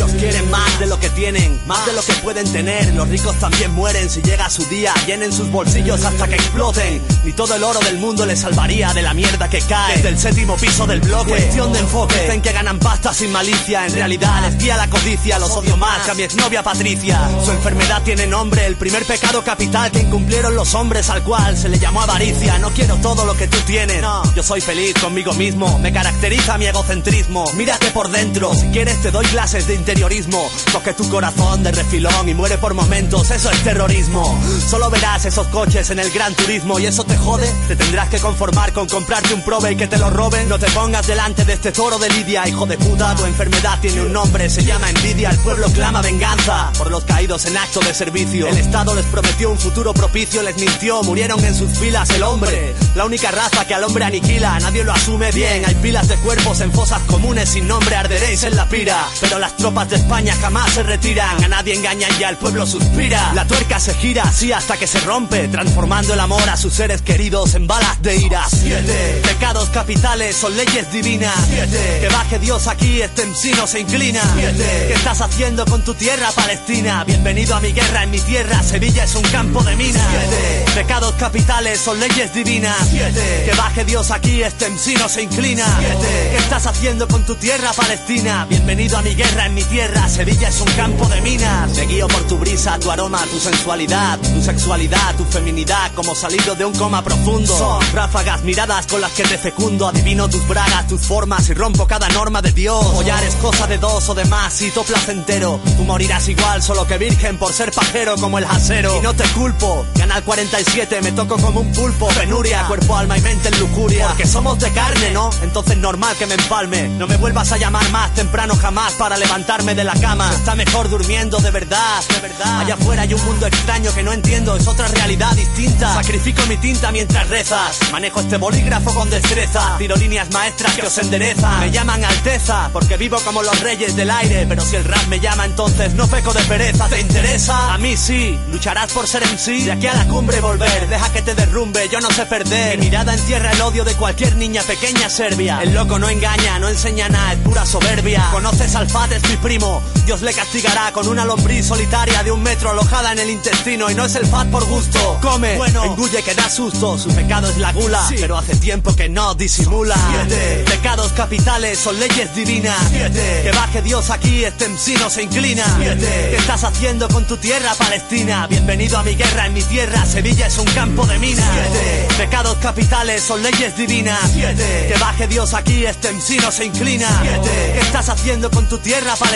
Quieren 0.08 0.50
más 0.50 0.80
de 0.80 0.88
lo 0.88 1.00
que 1.00 1.10
tienen, 1.10 1.60
más 1.68 1.86
de 1.86 1.94
lo 1.94 2.02
que 2.02 2.14
pueden 2.14 2.52
tener. 2.52 2.94
Los 2.94 3.08
ricos 3.08 3.36
también 3.40 3.72
mueren 3.72 4.10
si 4.10 4.22
llega 4.22 4.50
su 4.50 4.66
día. 4.66 4.94
Llenen 5.06 5.32
sus 5.32 5.50
bolsillos 5.52 6.04
hasta 6.04 6.28
que 6.28 6.36
exploten. 6.36 7.02
Ni 7.24 7.34
todo 7.34 7.56
el 7.56 7.64
oro 7.64 7.80
del 7.80 7.98
mundo 7.98 8.26
les 8.26 8.40
salvaría 8.40 8.94
de 8.94 9.02
la 9.02 9.14
mierda 9.14 9.50
que 9.50 9.62
cae 9.62 9.96
desde 9.96 10.10
el 10.10 10.20
séptimo 10.20 10.56
piso 10.58 10.86
del 10.88 11.02
bloque. 11.02 11.32
Cuestión 11.32 11.74
de 11.74 11.80
enfoque. 11.80 12.20
Dicen 12.22 12.42
que 12.42 12.52
ganan 12.52 12.80
pasta 12.80 13.14
sin 13.14 13.32
malicia. 13.32 13.86
En 13.86 13.94
realidad 13.94 14.42
les 14.42 14.58
guía 14.58 14.78
la 14.78 14.90
codicia. 14.90 15.40
Los 15.40 15.52
odio 15.52 15.78
más 15.78 16.06
que 16.06 16.12
a 16.12 16.14
mi 16.14 16.24
exnovia 16.24 16.64
Patricia. 16.64 17.30
Su 17.44 17.52
enfermedad 17.52 18.02
tiene 18.04 18.28
nombre. 18.28 18.66
El 18.66 18.76
primer 18.76 19.06
pecado 19.06 19.44
capital 19.44 19.92
que 19.92 20.00
incumplieron 20.00 20.56
los 20.56 20.74
hombres 20.76 21.10
al 21.10 21.24
cual 21.24 21.58
se 21.58 21.70
le 21.70 21.80
llamó 21.80 22.02
avaricia. 22.02 22.58
No 22.60 22.70
quiero 22.72 22.96
todo 22.98 23.26
lo 23.26 23.36
que 23.36 23.48
tú 23.48 23.58
tienes. 23.66 24.02
Yo 24.36 24.44
soy 24.44 24.62
feliz 24.62 24.94
conmigo 25.00 25.34
mismo. 25.34 25.80
Me 25.80 25.92
caracteriza 25.92 26.58
mi 26.58 26.66
egocentrismo. 26.66 27.52
Mírate 27.54 27.92
por 27.92 28.10
dentro. 28.10 28.54
Si 28.56 28.68
quieres 28.68 29.02
te 29.02 29.12
doy 29.12 29.26
clases 29.28 29.68
de 29.68 29.76
interiorismo. 29.92 30.50
Coge 30.72 30.94
tu 30.94 31.10
corazón 31.10 31.64
de 31.64 31.72
refilón 31.74 32.30
y 32.30 32.34
muere 32.34 32.58
por 32.58 32.74
momentos. 32.74 33.30
Eso 33.30 33.52
es 33.52 33.64
terrorismo. 33.64 34.40
Solo 34.70 34.90
verás 34.90 35.26
esos 35.26 35.48
coches 35.48 35.90
en 35.90 36.00
el 36.00 36.10
gran 36.12 36.34
turismo 36.34 36.80
y 36.80 36.86
eso 36.86 37.04
te 37.04 37.18
jode. 37.18 37.52
Te 37.68 37.76
tendrás 37.76 38.08
que 38.08 38.20
conformar 38.20 38.72
con 38.72 38.88
comprarte 38.88 39.34
un 39.34 39.42
prove 39.42 39.74
y 39.74 39.76
que 39.76 39.88
te 39.88 39.98
lo 39.98 40.10
roben. 40.10 40.48
No 40.48 40.58
te 40.60 40.72
pongas 40.72 41.08
delante 41.08 41.44
de 41.44 41.54
este 41.54 41.74
toro 41.74 42.00
de 42.00 42.10
Lidia, 42.10 42.48
hijo 42.48 42.66
de 42.66 42.78
puta. 42.78 43.16
Tu 43.16 43.26
enfermedad 43.26 43.80
tiene 43.82 44.02
un 44.02 44.14
nombre, 44.14 44.50
se 44.50 44.64
llama 44.64 44.90
envidia. 44.90 45.30
El 45.30 45.38
pueblo 45.40 45.68
clama 45.74 46.02
venganza 46.02 46.72
por 46.78 46.90
los 46.90 47.04
caídos 47.04 47.46
en 47.48 47.58
acto 47.58 47.82
de 47.82 47.94
servicio. 47.94 48.48
El 48.48 48.58
Estado 48.58 48.96
les 48.96 49.06
prometió 49.08 49.52
un 49.52 49.60
futuro 49.60 49.94
propicio, 49.94 50.42
les 50.42 50.56
mintió. 50.56 51.04
Murieron 51.04 51.44
en 51.44 51.54
sus 51.54 51.70
filas 51.78 52.10
el 52.12 52.24
hombre. 52.24 52.74
La 52.96 53.04
única 53.04 53.30
raza 53.30 53.66
que 53.66 53.74
al 53.74 53.84
hombre 53.84 54.06
aniquila, 54.06 54.58
nadie 54.62 54.86
lo 54.86 54.94
asume 54.94 55.32
bien. 55.34 55.66
Hay 55.66 55.76
pilas 55.76 56.08
de 56.08 56.16
cuerpos 56.16 56.62
en 56.62 56.72
fosas 56.72 57.02
comunes 57.08 57.50
sin 57.50 57.68
nombre, 57.68 57.94
arderéis 57.98 58.44
en 58.44 58.56
la 58.56 58.70
pira. 58.70 59.06
Pero 59.20 59.38
las 59.38 59.58
tropas 59.58 59.71
de 59.72 59.96
España 59.96 60.36
jamás 60.40 60.74
se 60.74 60.84
retiran. 60.84 61.42
A 61.44 61.48
nadie 61.48 61.74
engañan 61.74 62.12
ya, 62.20 62.30
el 62.30 62.36
pueblo 62.36 62.68
suspira. 62.68 63.32
La 63.34 63.48
tuerca 63.48 63.80
se 63.80 63.94
gira 63.94 64.24
así 64.24 64.52
hasta 64.52 64.76
que 64.76 64.86
se 64.86 65.00
rompe, 65.00 65.48
transformando 65.48 66.14
el 66.14 66.20
amor 66.20 66.48
a 66.50 66.58
sus 66.58 66.74
seres 66.74 67.02
queridos 67.02 67.56
en 67.56 67.68
balas 67.68 68.02
de 68.02 68.18
ira. 68.18 68.44
Siete 68.50 69.22
pecados 69.24 69.70
capitales 69.70 70.36
son 70.36 70.56
leyes 70.58 70.92
divinas. 70.92 71.34
Siete 71.48 72.00
que 72.02 72.10
baje 72.10 72.38
Dios 72.40 72.68
aquí, 72.68 73.02
este 73.02 73.26
MC 73.26 73.56
no 73.56 73.66
se 73.66 73.80
inclina. 73.80 74.22
Siete 74.36 74.86
¿Qué 74.90 74.94
estás 74.94 75.22
haciendo 75.22 75.66
con 75.66 75.84
tu 75.86 75.94
tierra 75.94 76.30
Palestina? 76.36 77.06
Bienvenido 77.06 77.56
a 77.56 77.62
mi 77.62 77.72
guerra, 77.72 78.04
en 78.04 78.12
mi 78.12 78.20
tierra 78.20 78.62
Sevilla 78.62 79.06
es 79.06 79.16
un 79.16 79.24
campo 79.24 79.64
de 79.64 79.76
minas. 79.78 80.06
Siete 80.12 80.66
pecados 80.76 81.16
capitales 81.16 81.80
son 81.80 81.98
leyes 82.00 82.34
divinas. 82.34 82.78
Siete 82.90 83.44
que 83.50 83.56
baje 83.56 83.86
Dios 83.86 84.12
aquí, 84.12 84.44
este 84.44 84.70
MC 84.70 85.00
no 85.00 85.08
se 85.08 85.24
inclina. 85.24 85.66
Siete 85.80 86.30
¿Qué 86.32 86.38
estás 86.38 86.68
haciendo 86.68 87.08
con 87.08 87.26
tu 87.26 87.36
tierra 87.36 87.72
Palestina? 87.72 88.46
Bienvenido 88.50 88.98
a 88.98 89.02
mi 89.02 89.16
guerra, 89.16 89.46
en 89.46 89.54
mi 89.54 89.61
tierra 89.66 90.08
Sevilla 90.10 90.50
es 90.50 90.62
un 90.62 90.72
campo 90.74 91.08
de 91.08 91.22
minas. 91.22 91.76
Me 91.76 91.86
guío 91.86 92.08
por 92.08 92.22
tu 92.24 92.38
brisa, 92.38 92.78
tu 92.80 92.92
aroma, 92.92 93.24
tu 93.26 93.40
sensualidad, 93.40 94.20
tu 94.20 94.42
sexualidad, 94.42 95.16
tu 95.16 95.26
feminidad, 95.26 95.92
como 95.96 96.16
salido 96.16 96.56
de 96.56 96.66
un 96.66 96.74
coma 96.74 97.04
profundo. 97.04 97.56
Son 97.58 97.82
ráfagas, 97.94 98.44
miradas 98.44 98.88
con 98.88 99.02
las 99.02 99.12
que 99.12 99.24
te 99.24 99.38
fecundo, 99.38 99.88
adivino 99.88 100.30
tus 100.30 100.48
bragas, 100.48 100.88
tus 100.88 101.02
formas 101.02 101.50
y 101.50 101.54
rompo 101.54 101.88
cada 101.88 102.10
norma 102.10 102.42
de 102.42 102.52
Dios. 102.52 102.86
Follar 102.94 103.24
es 103.24 103.36
cosa 103.36 103.68
de 103.68 103.78
dos 103.78 104.08
o 104.10 104.16
de 104.16 104.26
más 104.26 104.62
y 104.62 104.70
todo 104.72 104.84
placentero. 104.84 105.60
Tú 105.78 105.84
morirás 105.84 106.28
igual, 106.28 106.62
solo 106.62 106.86
que 106.86 106.98
virgen 106.98 107.38
por 107.38 107.54
ser 107.54 107.72
pajero 107.72 108.16
como 108.18 108.38
el 108.38 108.46
jasero. 108.46 108.98
Y 108.98 109.02
no 109.02 109.14
te 109.14 109.24
culpo, 109.30 109.86
Canal 109.98 110.24
47 110.24 111.02
me 111.02 111.12
toco 111.12 111.38
como 111.38 111.62
un 111.62 111.72
pulpo. 111.72 112.08
Penuria, 112.10 112.66
cuerpo, 112.68 112.98
alma 112.98 113.18
y 113.18 113.22
mente 113.22 113.50
en 113.50 113.60
lujuria. 113.60 114.08
Porque 114.08 114.28
somos 114.28 114.60
de 114.60 114.72
carne, 114.72 115.12
¿no? 115.12 115.30
Entonces 115.42 115.78
normal 115.78 116.16
que 116.18 116.26
me 116.26 116.36
empalme. 116.36 116.88
No 116.90 117.08
me 117.08 117.18
vuelvas 117.18 117.52
a 117.52 117.58
llamar 117.58 117.90
más 117.92 118.14
temprano 118.14 118.56
jamás 118.56 118.94
para 118.94 119.18
de 119.52 119.84
la 119.84 119.94
cama. 119.96 120.32
Está 120.34 120.56
mejor 120.56 120.90
durmiendo 120.90 121.38
de 121.40 121.52
verdad, 121.52 122.02
de 122.08 122.22
verdad. 122.22 122.62
Allá 122.62 122.76
afuera 122.76 123.02
hay 123.02 123.14
un 123.14 123.24
mundo 123.26 123.46
extraño 123.46 123.94
que 123.94 124.02
no 124.02 124.14
entiendo, 124.14 124.56
es 124.56 124.66
otra 124.66 124.88
realidad 124.88 125.34
distinta. 125.34 125.94
Sacrifico 125.94 126.42
mi 126.48 126.56
tinta 126.56 126.90
mientras 126.94 127.28
rezas. 127.28 127.78
Manejo 127.92 128.22
este 128.22 128.38
bolígrafo 128.38 128.96
con 128.96 129.10
destreza. 129.10 129.76
Tiro 129.78 129.98
líneas 129.98 130.32
maestras 130.32 130.74
que 130.74 130.88
os 130.88 130.98
enderezan. 131.00 131.60
Me 131.60 131.70
llaman 131.70 132.04
Alteza 132.06 132.70
porque 132.72 132.96
vivo 132.96 133.20
como 133.26 133.44
los 133.44 133.60
reyes 133.60 133.94
del 133.98 134.10
aire. 134.10 134.46
Pero 134.48 134.64
si 134.64 134.78
el 134.78 134.86
rap 134.86 135.06
me 135.08 135.20
llama, 135.20 135.44
entonces 135.44 135.94
no 135.96 136.08
peco 136.08 136.32
de 136.32 136.44
pereza. 136.44 136.88
¿Te 136.88 137.02
interesa? 137.02 137.74
A 137.74 137.78
mí 137.78 137.98
sí. 137.98 138.40
Lucharás 138.54 138.94
por 138.94 139.06
ser 139.06 139.24
en 139.24 139.38
sí. 139.38 139.64
De 139.66 139.74
aquí 139.74 139.88
a 139.88 139.94
la 139.94 140.08
cumbre 140.08 140.40
volver. 140.40 140.88
Deja 140.88 141.12
que 141.12 141.22
te 141.22 141.36
derrumbe, 141.36 141.90
yo 141.92 142.00
no 142.00 142.10
sé 142.10 142.26
perder. 142.26 142.80
Mi 142.80 142.86
mirada 142.86 143.14
entierra 143.14 143.52
el 143.52 143.62
odio 143.62 143.84
de 143.84 143.96
cualquier 143.96 144.38
niña 144.38 144.64
pequeña 144.64 145.10
serbia. 145.10 145.60
El 145.62 145.74
loco 145.74 146.00
no 146.00 146.08
engaña, 146.08 146.58
no 146.58 146.70
enseña 146.70 147.10
nada, 147.10 147.34
es 147.34 147.40
pura 147.40 147.66
soberbia. 147.66 148.30
Conoces 148.32 148.76
al 148.76 148.90
Fat, 148.90 149.12
es 149.12 149.30
mi 149.30 149.41
primo. 149.42 149.82
Dios 150.06 150.22
le 150.22 150.34
castigará 150.34 150.92
con 150.92 151.08
una 151.08 151.26
lombriz 151.26 151.68
solitaria 151.68 152.24
de 152.24 152.32
un 152.32 152.42
metro 152.42 152.72
alojada 152.72 153.12
en 153.12 153.20
el 153.20 153.30
intestino. 153.30 153.90
Y 153.90 153.96
no 153.96 154.06
es 154.06 154.16
el 154.16 154.26
Fat 154.26 154.48
por 154.50 154.66
gusto. 154.66 155.20
Come, 155.22 155.58
bueno, 155.58 155.84
engulle 155.84 156.24
que 156.24 156.34
da 156.34 156.50
susto. 156.50 156.98
Su 156.98 157.10
pecado 157.10 157.50
es 157.50 157.58
la 157.58 157.74
gula, 157.74 158.02
pero 158.20 158.38
hace 158.38 158.56
tiempo 158.56 158.96
que 158.96 159.10
no 159.10 159.34
disimula. 159.36 159.96
Siete 160.12 160.64
pecados 160.66 161.12
capitales 161.14 161.80
son 161.80 162.00
leyes 162.00 162.34
divinas. 162.36 162.78
Siete 162.90 163.42
que 163.44 163.52
baje 163.52 163.82
Dios 163.82 164.10
aquí, 164.10 164.44
este 164.46 164.62
se 164.78 165.24
inclina. 165.24 165.64
Siete 165.78 166.28
¿Qué 166.32 166.36
estás 166.38 166.64
haciendo 166.64 167.08
con 167.10 167.26
tu 167.26 167.38
tierra 167.38 167.74
Palestina? 167.76 168.48
Bienvenido 168.48 168.98
a 168.98 169.04
mi 169.04 169.16
guerra, 169.16 169.48
en 169.48 169.54
mi 169.54 169.64
tierra 169.64 170.06
Sevilla 170.06 170.48
es 170.48 170.58
un 170.58 170.66
campo 170.66 171.06
de 171.06 171.18
minas. 171.20 171.46
Siete 171.52 172.08
pecados 172.18 172.58
capitales 172.58 173.24
son 173.24 173.42
leyes 173.42 173.76
divinas. 173.76 174.20
Siete 174.34 174.88
que 174.92 175.00
baje 175.00 175.28
Dios 175.28 175.54
aquí, 175.54 175.86
este 175.86 176.12
MC 176.12 176.42
no 176.42 176.52
se 176.52 176.66
inclina. 176.66 177.08
Siete 177.22 177.72
¿Qué 177.74 177.80
estás 177.80 178.10
haciendo 178.10 178.52
con 178.52 178.68
tu 178.68 178.78
tierra 178.78 179.16
Palestina? 179.16 179.31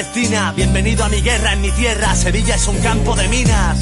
Bienvenido 0.56 1.06
a 1.06 1.10
mi 1.10 1.22
guerra, 1.22 1.54
en 1.54 1.62
mi 1.62 1.72
tierra 1.72 2.14
Sevilla 2.16 2.56
es 2.56 2.68
un 2.68 2.78
campo 2.80 3.16
de 3.16 3.30
minas. 3.30 3.80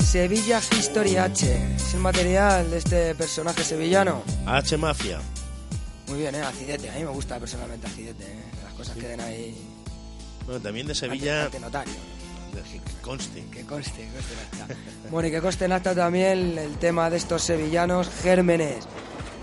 Sevilla 0.00 0.58
History 0.58 1.16
H. 1.16 1.74
Es 1.74 1.94
el 1.94 2.00
material 2.00 2.70
de 2.70 2.76
este 2.76 3.14
personaje 3.14 3.64
sevillano. 3.64 4.24
H 4.44 4.76
Mafia. 4.76 5.20
Muy 6.08 6.18
bien, 6.18 6.34
¿eh? 6.34 6.42
Acidete. 6.42 6.90
A 6.90 6.94
mí 6.96 7.04
me 7.04 7.10
gusta 7.10 7.40
personalmente 7.40 7.86
Acidete. 7.86 8.24
¿eh? 8.24 8.44
Las 8.62 8.74
cosas 8.74 8.94
queden 8.98 9.20
ahí. 9.22 9.56
Bueno, 10.44 10.60
también 10.60 10.86
de 10.86 10.94
Sevilla. 10.94 11.46
ante 11.46 11.60
notario. 11.60 11.94
Que 12.62 12.80
conste. 13.02 13.44
Que 13.52 13.62
conste, 13.64 14.08
conste 14.14 14.34
en 14.34 14.62
acta. 14.62 14.74
Bueno, 15.10 15.28
y 15.28 15.30
que 15.30 15.40
conste 15.40 15.64
en 15.66 15.72
acta 15.72 15.94
también 15.94 16.58
el 16.58 16.76
tema 16.78 17.10
de 17.10 17.16
estos 17.18 17.42
sevillanos 17.42 18.08
gérmenes 18.22 18.86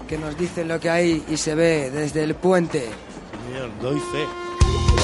que 0.08 0.17
nos 0.17 0.38
dicen 0.38 0.67
lo 0.67 0.80
que 0.80 0.89
hay 0.89 1.24
y 1.30 1.38
se 1.38 1.56
ve 1.56 1.89
desde 1.89 2.24
el 2.24 2.36
puente. 2.36 2.89
Señor, 3.47 3.71
doy 3.82 4.00
fe. 4.00 5.01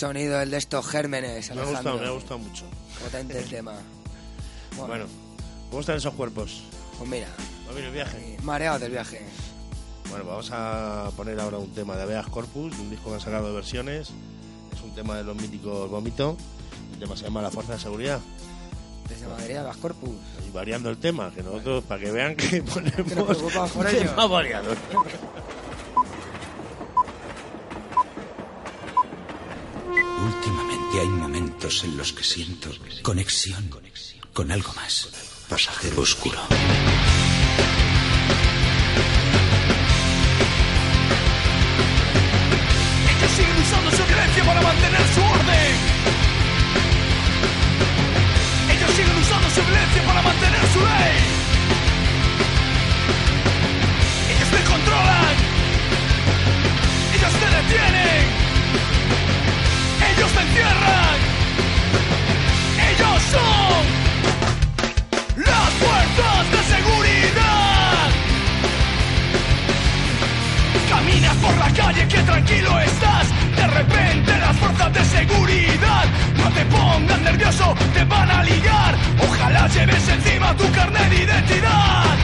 Sonido, 0.00 0.40
el 0.40 0.50
de 0.50 0.56
estos 0.56 0.86
gérmenes. 0.86 1.54
Me 1.54 1.60
ha 1.60 1.64
gustado, 1.64 1.98
me 1.98 2.06
ha 2.06 2.10
gustado 2.10 2.38
mucho. 2.38 2.64
Potente 3.02 3.38
el 3.38 3.48
tema. 3.48 3.72
Bueno, 4.76 5.04
¿cómo 5.68 5.80
están 5.80 5.96
esos 5.96 6.14
cuerpos? 6.14 6.62
Pues 6.96 7.10
mira, 7.10 7.26
¿Va 7.68 7.78
el 7.78 7.90
viaje? 7.90 8.36
mareados 8.42 8.80
del 8.80 8.92
viaje. 8.92 9.20
Bueno, 10.08 10.24
vamos 10.24 10.48
a 10.52 11.10
poner 11.16 11.38
ahora 11.40 11.58
un 11.58 11.70
tema 11.74 11.96
de 11.96 12.02
Aveas 12.02 12.28
Corpus, 12.28 12.72
un 12.78 12.88
disco 12.88 13.08
que 13.10 13.14
han 13.16 13.20
sacado 13.20 13.48
de 13.48 13.54
versiones. 13.54 14.10
Es 14.72 14.80
un 14.82 14.94
tema 14.94 15.16
de 15.16 15.24
los 15.24 15.36
míticos 15.36 15.90
Vómito. 15.90 16.36
El 16.94 17.00
tema 17.00 17.16
se 17.16 17.24
llama 17.24 17.42
La 17.42 17.50
Fuerza 17.50 17.74
de 17.74 17.80
Seguridad. 17.80 18.20
Desde 19.08 19.26
Madrid 19.26 19.56
a 19.56 19.64
Las 19.64 19.76
Corpus. 19.76 20.14
Y 20.48 20.50
variando 20.52 20.88
el 20.88 20.98
tema, 20.98 21.30
que 21.34 21.42
nosotros, 21.42 21.84
para 21.84 22.00
que 22.00 22.12
vean 22.12 22.36
que 22.36 22.62
ponemos 22.62 22.94
Que 23.08 23.14
nos 23.16 23.26
preocupamos 23.26 23.70
por 23.72 23.86
ello. 23.88 24.08
temas 24.08 24.30
variados. 24.30 24.78
Últimamente 30.26 31.00
hay 31.00 31.08
en 31.62 31.96
los 31.98 32.14
que 32.14 32.24
siento 32.24 32.70
conexión 33.02 33.70
con 34.32 34.50
algo 34.50 34.72
más. 34.72 35.08
Pasajero 35.46 36.00
oscuro. 36.00 36.38
Ellos 43.10 43.30
siguen 43.36 43.56
usando 43.60 43.90
su 43.90 44.04
violencia 44.06 44.44
para 44.44 44.62
mantener 44.62 45.00
su 45.14 45.20
orden. 45.20 45.72
Ellos 48.74 48.90
siguen 48.96 49.16
usando 49.18 49.50
su 49.50 49.60
violencia 49.60 50.02
para 50.06 50.22
mantener 50.22 50.66
su 50.72 50.80
ley. 50.80 51.18
Ellos 54.32 54.48
te 54.48 54.64
controlan. 54.64 55.36
Ellos 57.16 57.32
te 57.32 57.48
detienen. 57.58 58.24
Ellos 60.16 60.32
te 60.32 60.40
encierran. 60.40 61.29
Te 76.60 76.66
pongan 76.66 77.22
nervioso, 77.24 77.74
te 77.94 78.04
van 78.04 78.30
a 78.30 78.42
ligar. 78.42 78.94
Ojalá 79.26 79.68
lleves 79.68 80.08
encima 80.08 80.54
tu 80.56 80.70
carnet 80.72 81.08
de 81.10 81.22
identidad. 81.22 82.16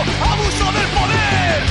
Abuso 0.00 0.72
del 0.72 0.88
poder. 0.98 1.62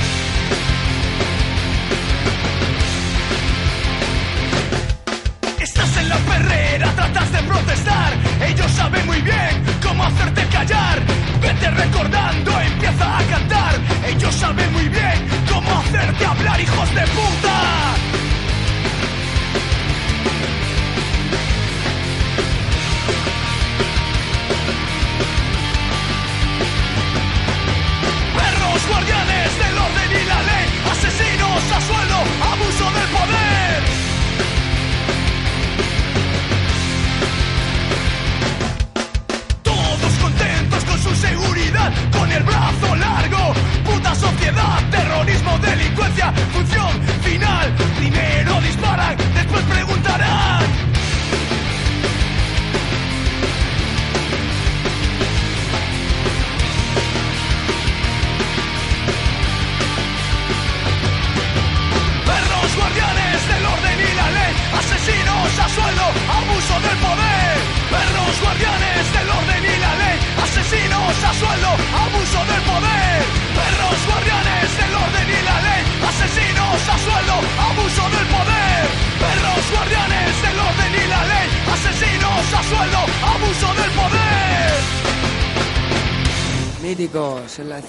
Estás 5.60 5.96
en 5.96 6.08
la 6.08 6.16
perrera, 6.16 6.92
tratas 6.94 7.32
de 7.32 7.38
protestar. 7.42 8.12
Ellos 8.48 8.70
saben 8.72 9.06
muy 9.06 9.20
bien 9.20 9.64
cómo 9.82 10.04
hacerte 10.04 10.46
callar. 10.46 11.00
Vete 11.40 11.70
recordando, 11.70 12.60
empieza 12.60 13.18
a 13.18 13.22
cantar. 13.24 13.74
Ellos 14.06 14.34
saben 14.34 14.72
muy 14.72 14.88
bien 14.88 15.28
cómo 15.52 15.78
hacerte 15.80 16.24
hablar, 16.26 16.60
hijos 16.60 16.94
de 16.94 17.02
puta. 17.02 18.09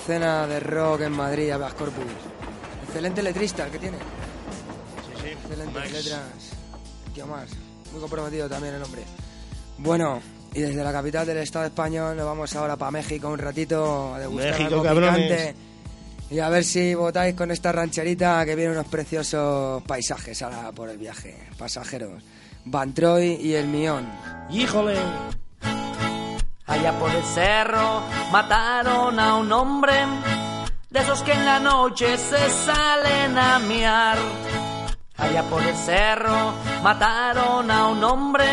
Escena 0.01 0.47
de 0.47 0.59
rock 0.59 1.01
en 1.01 1.11
Madrid, 1.11 1.51
Aveas 1.51 1.73
Corpus. 1.75 2.03
Excelente 2.85 3.21
letrista 3.21 3.65
el 3.65 3.71
que 3.71 3.79
tiene. 3.79 3.97
Sí, 3.97 5.21
sí. 5.21 5.27
Excelentes 5.29 5.75
Max. 5.75 5.91
letras. 5.91 6.21
Tío 7.13 7.27
más. 7.27 7.49
Muy 7.91 8.01
comprometido 8.01 8.49
también 8.49 8.75
el 8.75 8.83
hombre. 8.83 9.03
Bueno, 9.77 10.21
y 10.53 10.61
desde 10.61 10.83
la 10.83 10.91
capital 10.91 11.25
del 11.25 11.37
Estado 11.37 11.65
español 11.65 12.17
nos 12.17 12.25
vamos 12.25 12.55
ahora 12.55 12.75
para 12.75 12.91
México 12.91 13.29
un 13.29 13.37
ratito 13.37 14.15
a 14.15 14.19
degustar 14.19 14.51
México, 14.59 14.81
algo 14.81 15.01
picante. 15.01 15.55
Y 16.31 16.39
a 16.39 16.49
ver 16.49 16.63
si 16.63 16.95
votáis 16.95 17.35
con 17.35 17.51
esta 17.51 17.71
rancherita 17.71 18.45
que 18.45 18.55
viene 18.55 18.71
unos 18.71 18.87
preciosos 18.87 19.83
paisajes 19.83 20.41
ahora 20.41 20.71
por 20.71 20.89
el 20.89 20.97
viaje. 20.97 21.37
Pasajeros. 21.57 22.23
Van 22.65 22.93
Troy 22.93 23.37
y 23.41 23.53
el 23.53 23.67
Mión. 23.67 24.07
¡Híjole! 24.49 24.95
Allá 26.71 26.93
por 26.97 27.11
el 27.11 27.23
cerro 27.25 28.01
mataron 28.31 29.19
a 29.19 29.35
un 29.35 29.51
hombre 29.51 29.93
de 30.89 30.99
esos 31.01 31.21
que 31.21 31.33
en 31.33 31.45
la 31.45 31.59
noche 31.59 32.17
se 32.17 32.49
salen 32.49 33.37
a 33.37 33.59
miar. 33.59 34.17
Allá 35.17 35.43
por 35.43 35.61
el 35.61 35.75
cerro 35.75 36.53
mataron 36.81 37.69
a 37.69 37.87
un 37.87 38.01
hombre 38.01 38.45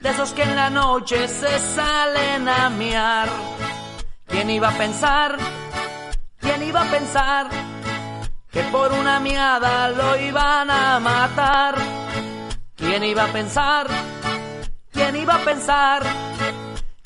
de 0.00 0.08
esos 0.08 0.32
que 0.32 0.42
en 0.42 0.56
la 0.56 0.70
noche 0.70 1.28
se 1.28 1.56
salen 1.60 2.48
a 2.48 2.68
miar. 2.68 3.28
¿Quién 4.26 4.50
iba 4.50 4.70
a 4.70 4.76
pensar? 4.76 5.36
¿Quién 6.40 6.64
iba 6.64 6.82
a 6.82 6.90
pensar 6.90 7.48
que 8.50 8.62
por 8.64 8.92
una 8.92 9.20
miada 9.20 9.90
lo 9.90 10.16
iban 10.18 10.68
a 10.68 10.98
matar? 10.98 11.76
¿Quién 12.74 13.04
iba 13.04 13.22
a 13.22 13.28
pensar? 13.28 13.86
¿Quién 14.92 15.14
iba 15.14 15.36
a 15.36 15.44
pensar 15.44 16.29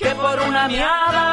que 0.04 0.14
por 0.16 0.38
una 0.40 0.68
miada 0.68 1.26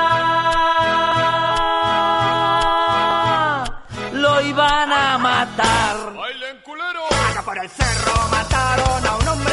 lo 4.13 4.41
iban 4.41 4.91
a 4.93 5.17
matar? 5.17 5.97
Acá 7.31 7.41
por 7.43 7.57
el 7.57 7.69
cerro 7.69 8.13
mataron 8.29 9.05
a 9.07 9.15
un 9.17 9.27
hombre 9.27 9.50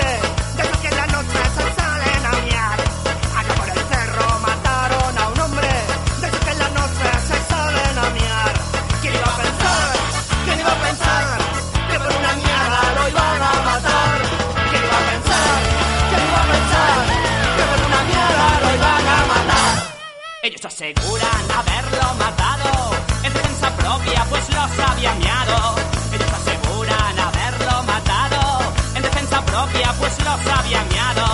Ellos 20.58 20.74
aseguran 20.74 21.50
haberlo 21.56 22.14
matado 22.14 22.90
en 23.22 23.32
defensa 23.32 23.70
propia, 23.76 24.24
pues 24.28 24.48
los 24.48 24.88
había 24.88 25.14
miado. 25.14 25.76
Ellos 26.12 26.32
aseguran 26.32 27.16
haberlo 27.16 27.82
matado 27.84 28.72
en 28.96 29.02
defensa 29.02 29.40
propia, 29.44 29.94
pues 30.00 30.18
los 30.18 30.46
había 30.58 30.82
miado. 30.82 31.26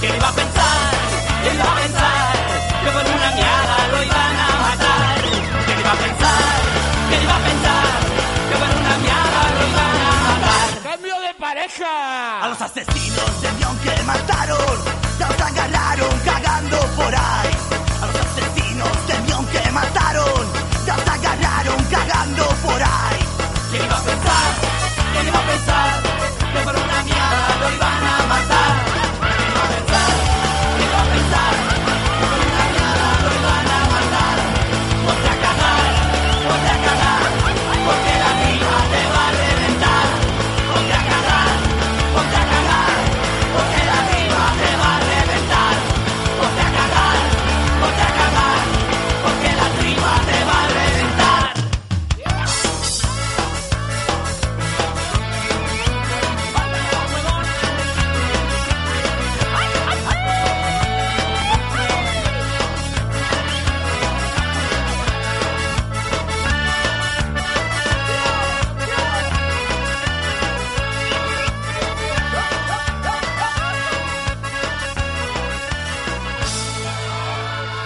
¿Quién 0.00 0.16
iba 0.16 0.28
a 0.28 0.32
pensar? 0.32 0.94
¿Quién 1.42 1.54
iba 1.54 1.72
a 1.72 1.76
pensar? 1.76 2.32
Que 2.82 2.90
con 2.90 3.06
una 3.06 3.30
miada 3.30 3.88
lo 3.92 4.02
iban 4.02 4.36
a 4.40 4.50
matar. 4.66 5.20
¿Quién 5.64 5.78
iba 5.78 5.92
a 5.92 5.96
pensar? 6.02 6.58
¿Quién 7.08 7.22
iba 7.22 7.36
a 7.36 7.44
pensar? 7.50 7.92
Que 8.50 8.56
con 8.58 8.70
una 8.82 8.98
miada 8.98 9.40
lo 9.54 9.62
iban 9.70 9.96
a 10.02 10.14
matar. 10.26 10.82
¡Cambio 10.82 11.20
de 11.20 11.34
pareja! 11.34 12.42
A 12.42 12.48
los 12.48 12.60
asesinos 12.60 13.42
de 13.42 13.52
Mion 13.52 13.78
que 13.78 14.02
mataron, 14.02 14.78
los 15.20 15.40
agarraron 15.40 16.18
cagando 16.24 16.78
por 16.96 17.14
ahí. 17.14 17.51
matar. 19.72 20.11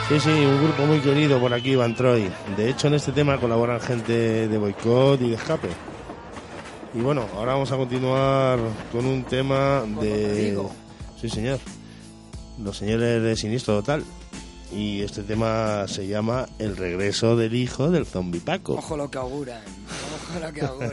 Sí, 0.09 0.21
sí, 0.21 0.31
un 0.31 0.63
grupo 0.63 0.87
muy 0.87 1.01
querido 1.01 1.41
por 1.41 1.53
aquí, 1.53 1.75
Van 1.75 1.95
Troy. 1.97 2.31
De 2.57 2.71
hecho, 2.71 2.87
en 2.87 2.95
este 2.95 3.11
tema 3.11 3.41
colaboran 3.41 3.81
gente 3.81 4.47
de 4.47 4.59
boicot 4.59 5.21
y 5.21 5.31
de 5.31 5.35
escape. 5.35 5.69
Y 6.95 7.01
bueno, 7.01 7.27
ahora 7.35 7.55
vamos 7.55 7.73
a 7.73 7.77
continuar 7.77 8.59
con 8.93 9.05
un 9.05 9.25
tema 9.25 9.83
de. 10.01 10.57
Sí, 11.21 11.29
señor. 11.29 11.59
Los 12.63 12.77
señores 12.79 13.21
de 13.23 13.37
Siniestro 13.37 13.75
Total. 13.81 14.05
Y 14.73 15.03
este 15.03 15.23
tema 15.23 15.87
se 15.89 16.07
llama 16.07 16.47
El 16.59 16.77
regreso 16.77 17.37
del 17.37 17.55
hijo 17.55 17.91
del 17.91 18.07
zombi 18.07 18.39
Paco. 18.41 18.75
Ojo 18.75 18.97
lo 18.97 19.11
que 19.11 19.19
auguran. 19.19 19.61
Ojo 20.31 20.41
lo 20.41 20.53
que 20.53 20.61
auguran. 20.65 20.93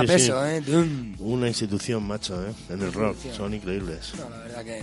sí, 0.00 0.06
peso, 0.06 0.46
¿eh? 0.46 0.62
Una 1.18 1.48
institución, 1.48 2.02
macho, 2.02 2.42
¿eh? 2.46 2.52
En 2.68 2.82
el 2.82 2.92
rock. 2.92 3.16
Son 3.36 3.52
increíbles. 3.54 4.12
No, 4.18 4.28
la 4.30 4.38
verdad 4.38 4.64
que 4.64 4.82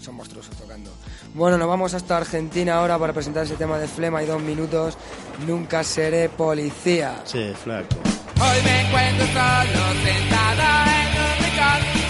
son 0.00 0.14
monstruosos 0.16 0.56
tocando. 0.56 0.90
Bueno, 1.34 1.58
nos 1.58 1.68
vamos 1.68 1.94
hasta 1.94 2.16
Argentina 2.16 2.76
ahora 2.76 2.98
para 2.98 3.12
presentar 3.12 3.44
ese 3.44 3.56
tema 3.56 3.78
de 3.78 3.88
Flema. 3.88 4.18
Hay 4.20 4.26
dos 4.26 4.40
minutos. 4.42 4.96
Nunca 5.46 5.84
seré 5.84 6.28
policía. 6.28 7.22
Sí, 7.24 7.52
flaco. 7.62 7.96
Hoy 8.40 8.62
me 8.64 8.86
encuentro 8.86 9.26
solo 9.26 9.84
sentado 10.04 10.90
en 10.90 12.02
un. 12.02 12.07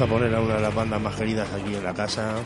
vamos 0.00 0.16
a 0.16 0.18
poner 0.18 0.34
a 0.34 0.40
una 0.40 0.54
de 0.54 0.62
las 0.62 0.74
bandas 0.74 0.98
más 0.98 1.14
queridas 1.14 1.46
aquí 1.52 1.74
en 1.74 1.84
la 1.84 1.92
casa. 1.92 2.36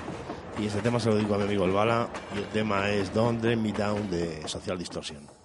Y 0.59 0.67
este 0.67 0.81
tema 0.81 0.99
se 0.99 1.09
lo 1.09 1.17
digo 1.17 1.37
a 1.37 1.39
mi 1.39 1.45
amigo 1.45 1.65
El 1.65 1.71
Bala. 1.71 2.09
Y 2.35 2.39
el 2.39 2.47
tema 2.47 2.91
es 2.91 3.15
Don't 3.15 3.41
Dream 3.41 3.63
Me 3.63 3.73
Down 3.73 4.11
de 4.11 4.43
Social 4.49 4.77
Distortion. 4.77 5.43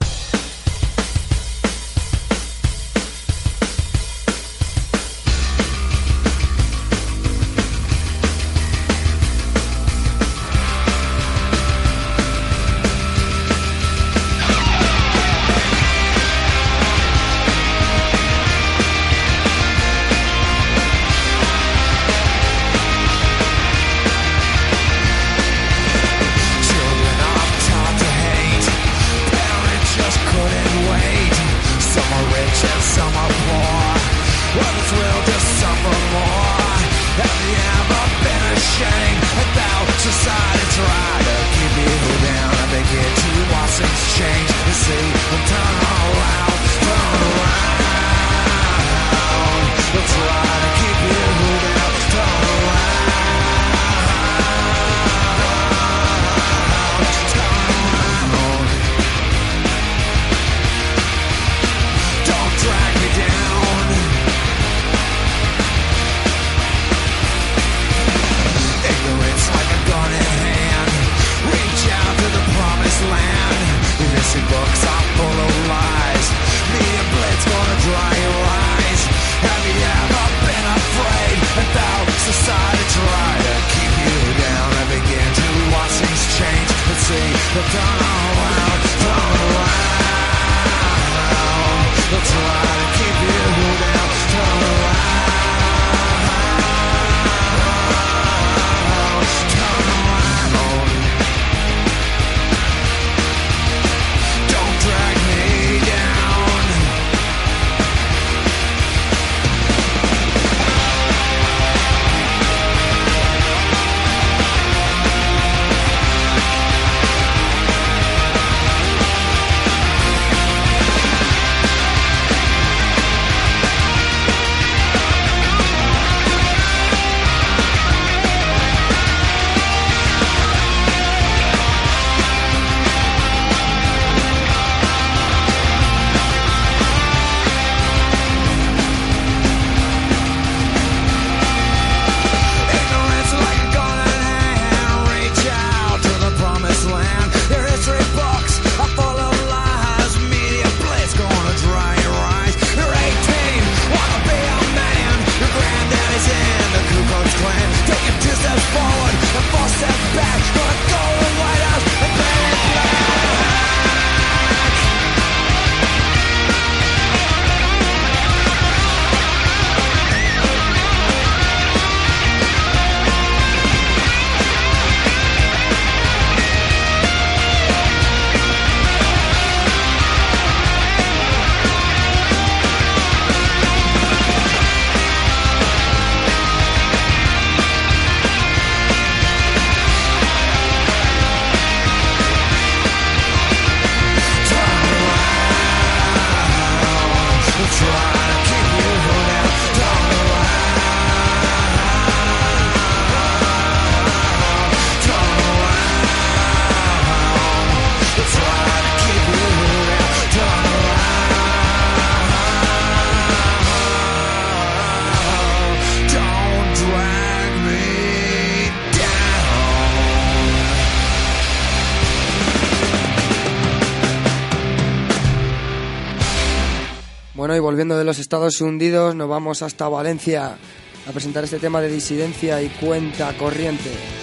y 227.60 227.62
volviendo 227.62 227.98
de 227.98 228.06
los 228.06 228.20
Estados 228.20 228.62
Unidos 228.62 229.16
nos 229.16 229.28
vamos 229.28 229.62
hasta 229.62 229.90
Valencia 229.90 230.58
a 231.06 231.12
presentar 231.12 231.44
este 231.44 231.60
tema 231.60 231.82
de 231.82 231.90
disidencia 231.90 232.62
y 232.62 232.70
cuenta 232.70 233.38
corriente. 233.38 234.19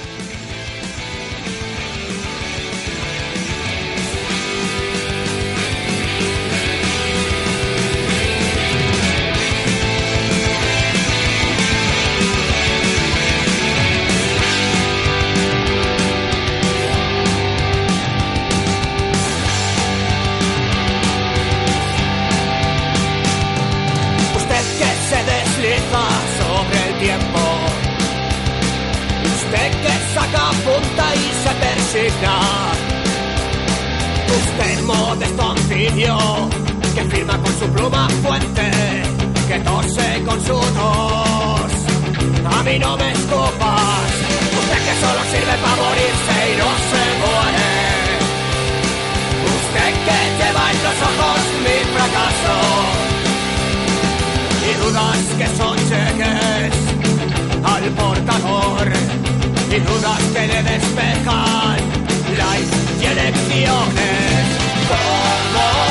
no 42.79 42.97
me 42.97 43.13
escupas. 43.13 44.11
Usted 44.59 44.81
que 44.87 44.95
solo 45.01 45.21
sirve 45.31 45.55
para 45.63 45.77
morirse 45.77 46.35
y 46.53 46.57
no 46.63 46.71
se 46.91 47.05
muere. 47.23 47.73
Usted 49.57 49.91
que 50.07 50.19
lleva 50.39 50.65
en 50.73 50.79
los 50.87 50.99
ojos 51.11 51.41
mi 51.65 51.79
fracaso. 51.95 52.57
Y 54.69 54.73
dudas 54.83 55.23
que 55.39 55.49
son 55.57 55.77
cheques 55.89 56.75
al 57.65 57.85
portador. 57.93 58.87
Y 59.71 59.79
dudas 59.81 60.23
que 60.35 60.47
le 60.47 60.63
despejan 60.63 61.79
las 62.37 62.67
elecciones. 63.01 64.47
Todo 64.89 65.86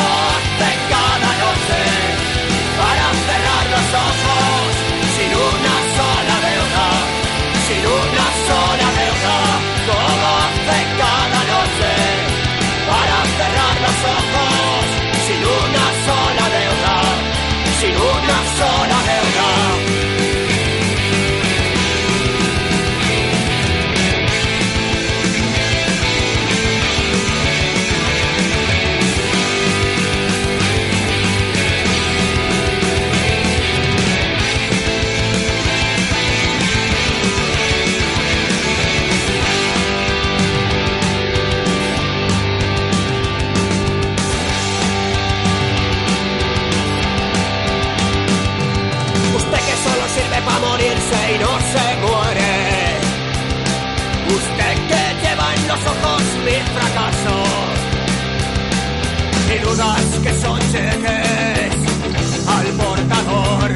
al 62.48 62.68
portador. 62.84 63.72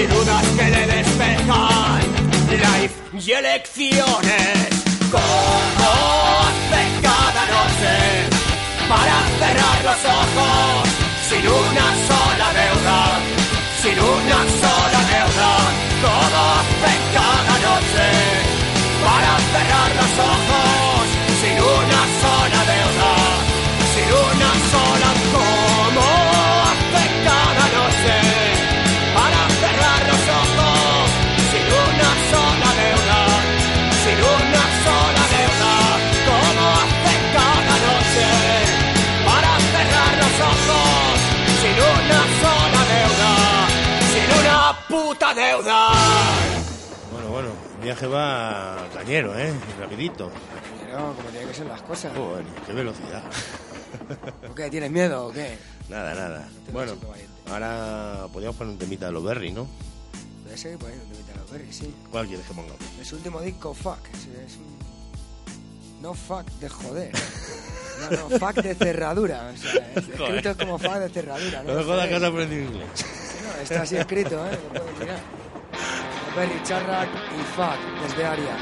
Y 0.00 0.06
dudas 0.06 0.44
que 0.56 0.70
le 0.74 0.86
despejan 0.86 2.00
life 2.50 2.94
y 3.12 3.30
elecciones. 3.32 4.68
Como 5.10 5.90
hace 6.46 6.82
cada 7.02 7.42
noche 7.56 7.94
para 8.88 9.16
cerrar 9.40 9.78
los 9.88 10.00
ojos 10.20 10.88
sin 11.28 11.44
una 11.46 11.86
sola 12.08 12.48
deuda 12.60 13.36
sin 13.86 13.98
una 14.00 14.40
sola 14.62 15.00
deuda, 15.14 15.52
todo 16.02 16.38
hace 16.58 16.92
cada 17.16 17.54
noche 17.68 18.08
para 19.04 19.32
cerrar 19.52 19.90
los 20.00 20.12
ojos, 20.32 20.75
deuda. 45.36 45.90
Bueno, 47.12 47.28
bueno, 47.30 47.48
el 47.78 47.84
viaje 47.84 48.06
va 48.06 48.88
cañero, 48.92 49.38
¿eh? 49.38 49.52
Rapidito. 49.78 50.30
Pero 50.84 51.14
como 51.14 51.28
tienen 51.30 51.48
que 51.48 51.54
ser 51.54 51.66
las 51.66 51.82
cosas. 51.82 52.12
Qué 52.66 52.72
velocidad. 52.72 53.22
¿O 54.50 54.54
qué? 54.54 54.70
¿Tienes 54.70 54.90
miedo 54.90 55.26
o 55.28 55.32
qué? 55.32 55.56
Nada, 55.88 56.14
nada. 56.14 56.48
Bueno, 56.72 56.92
ahora 57.50 58.26
podríamos 58.32 58.56
poner 58.56 58.72
un 58.72 58.78
temita 58.78 59.06
de 59.06 59.12
los 59.12 59.22
Berry, 59.24 59.52
¿no? 59.52 59.66
Puede 60.42 60.58
ser 60.58 60.72
que 60.72 60.78
por 60.78 60.90
ahí 60.90 60.96
no 60.96 61.02
te 61.12 61.18
metan 61.22 61.36
los 61.42 61.50
berries, 61.50 61.76
sí. 61.76 61.94
¿Cuál 62.10 62.26
quieres 62.28 62.46
que 62.46 62.54
pongamos? 62.54 62.78
De 62.98 63.04
su 63.04 63.16
último 63.16 63.40
disco, 63.40 63.74
Fuck. 63.74 63.98
Es, 64.14 64.20
es 64.52 64.56
un... 64.58 64.76
No 66.02 66.14
fuck 66.14 66.46
de 66.60 66.68
joder. 66.68 67.12
No, 67.98 68.28
no, 68.28 68.38
fuck 68.38 68.56
de 68.56 68.74
cerradura. 68.74 69.50
O 69.54 69.56
sea, 69.56 69.72
es- 69.96 70.06
escrito 70.06 70.50
es 70.50 70.56
como 70.58 70.78
fuck 70.78 70.96
de 70.96 71.08
cerradura. 71.08 71.62
No 71.62 71.72
me 71.74 71.82
jodas 71.82 72.06
que 72.08 72.14
has 72.14 72.22
aprendido 72.22 72.62
inglés. 72.64 72.88
Está 73.62 73.82
así 73.82 73.96
escrito, 73.96 74.44
¿eh? 74.46 74.58
Lo 74.72 74.80
puedes 74.80 74.98
mirar. 74.98 75.20
Berry 76.36 76.62
Charrac 76.64 77.08
y 77.38 77.42
fuck 77.56 77.78
desde 78.02 78.26
Aria. 78.26 78.56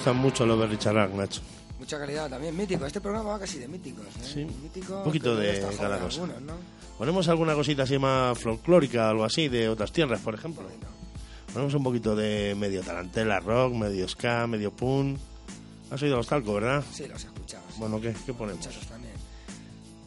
Gustan, 0.00 0.16
mucho 0.16 0.46
los 0.46 0.58
Berricharrak, 0.58 1.12
Nacho. 1.12 1.40
Mucha 1.78 1.98
calidad 1.98 2.28
también, 2.28 2.54
mítico. 2.56 2.84
Este 2.86 3.00
programa 3.00 3.30
va 3.30 3.38
casi 3.38 3.58
de 3.58 3.68
míticos. 3.68 4.04
¿eh? 4.06 4.10
Sí, 4.22 4.44
Mítico, 4.62 4.98
un 4.98 5.04
poquito 5.04 5.34
de 5.36 5.60
cada 5.60 5.72
joven 5.96 6.00
cosa. 6.00 6.22
algunos, 6.22 6.42
¿no? 6.42 6.54
Ponemos 6.98 7.28
alguna 7.28 7.54
cosita 7.54 7.84
así 7.84 7.98
más 7.98 8.38
folclórica, 8.38 9.08
algo 9.08 9.24
así, 9.24 9.48
de 9.48 9.68
otras 9.68 9.90
tierras, 9.92 10.20
por 10.20 10.34
ejemplo. 10.34 10.64
Ponemos 11.52 11.74
un 11.74 11.82
poquito 11.82 12.14
de 12.14 12.54
medio 12.58 12.82
tarantela 12.82 13.40
rock, 13.40 13.72
medio 13.74 14.06
ska, 14.08 14.46
medio 14.46 14.70
punk. 14.70 15.18
Has 15.90 16.00
oído 16.02 16.16
los 16.18 16.26
talcos, 16.28 16.54
¿verdad? 16.54 16.84
Sí, 16.92 17.06
los 17.08 17.24
he 17.24 17.26
escuchado. 17.26 17.64
sí. 17.70 17.76
Bueno, 17.80 18.00
¿qué, 18.00 18.14
qué 18.26 18.32
ponemos? 18.34 18.64
Muchos 18.66 18.86
también. 18.86 19.14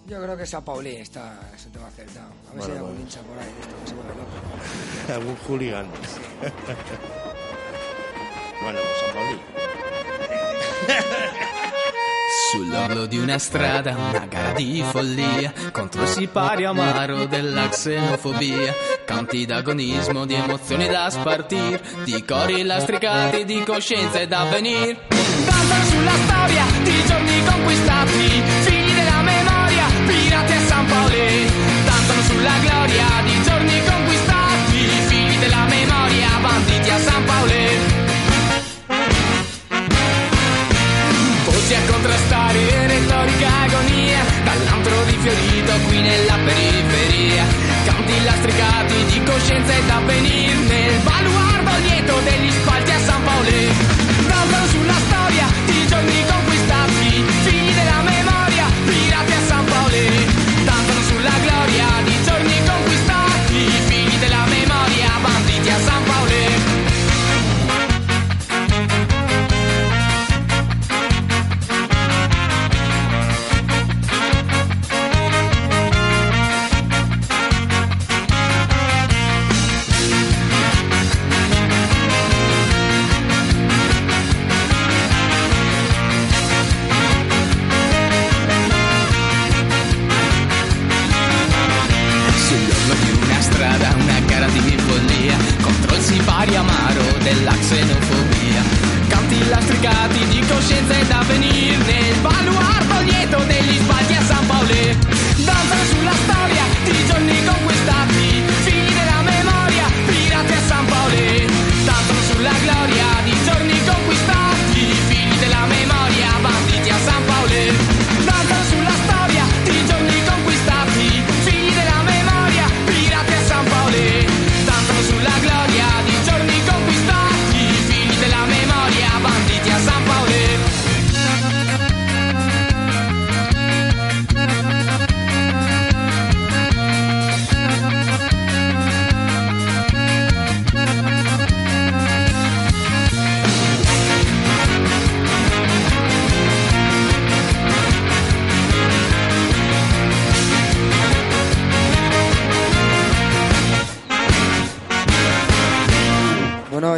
Yo 0.07 0.21
creo 0.21 0.37
que 0.37 0.45
San 0.45 0.63
Paulín 0.63 0.97
está, 1.01 1.49
es 1.55 1.65
un 1.65 1.71
tema 1.71 1.87
acertado. 1.87 2.27
A 2.51 2.53
ver 2.53 2.59
Bueno, 2.59 2.65
si 2.65 2.71
hay 2.71 2.77
algún 2.77 2.99
hincha 3.01 3.21
por 3.21 3.37
ahí 3.39 3.45
de 3.45 3.51
esto 3.61 3.75
que 3.81 3.87
se 3.89 3.95
vuelve 3.95 4.13
loco. 4.15 4.29
Algún 5.13 5.35
hooligan. 5.47 5.87
bueno, 8.61 8.79
pues 8.79 8.99
San 8.99 9.13
Paulín. 9.15 9.39
Sull'orlo 12.51 13.05
di 13.05 13.17
una 13.17 13.37
strada, 13.37 13.95
una 13.95 14.25
gara 14.27 14.51
di 14.51 14.83
follia 14.87 15.51
contro 15.71 16.03
il 16.03 16.07
sipario 16.07 16.69
amaro 16.69 17.25
della 17.25 17.67
xenofobia. 17.69 18.73
Canti 19.05 19.45
d'agonismo, 19.45 20.25
di 20.25 20.33
emozioni 20.33 20.87
da 20.87 21.09
spartir, 21.09 21.79
di 22.03 22.23
cori 22.25 22.63
lastricati, 22.63 23.45
di 23.45 23.63
coscienze 23.63 24.27
da 24.27 24.45
venir. 24.45 24.97
Danzano 25.45 25.83
sulla 25.85 26.15
storia 26.25 26.65
di 26.83 27.05
giorni 27.05 27.43
conquistati, 27.43 28.43
figli 28.61 28.93
della 28.93 29.21
memoria, 29.21 29.85
pirati 30.05 30.53
a 30.53 30.59
San 30.59 30.85
Paolo. 30.85 31.15
Danzano 31.85 32.21
sulla 32.21 32.57
gloria 32.61 33.05
di 33.23 33.42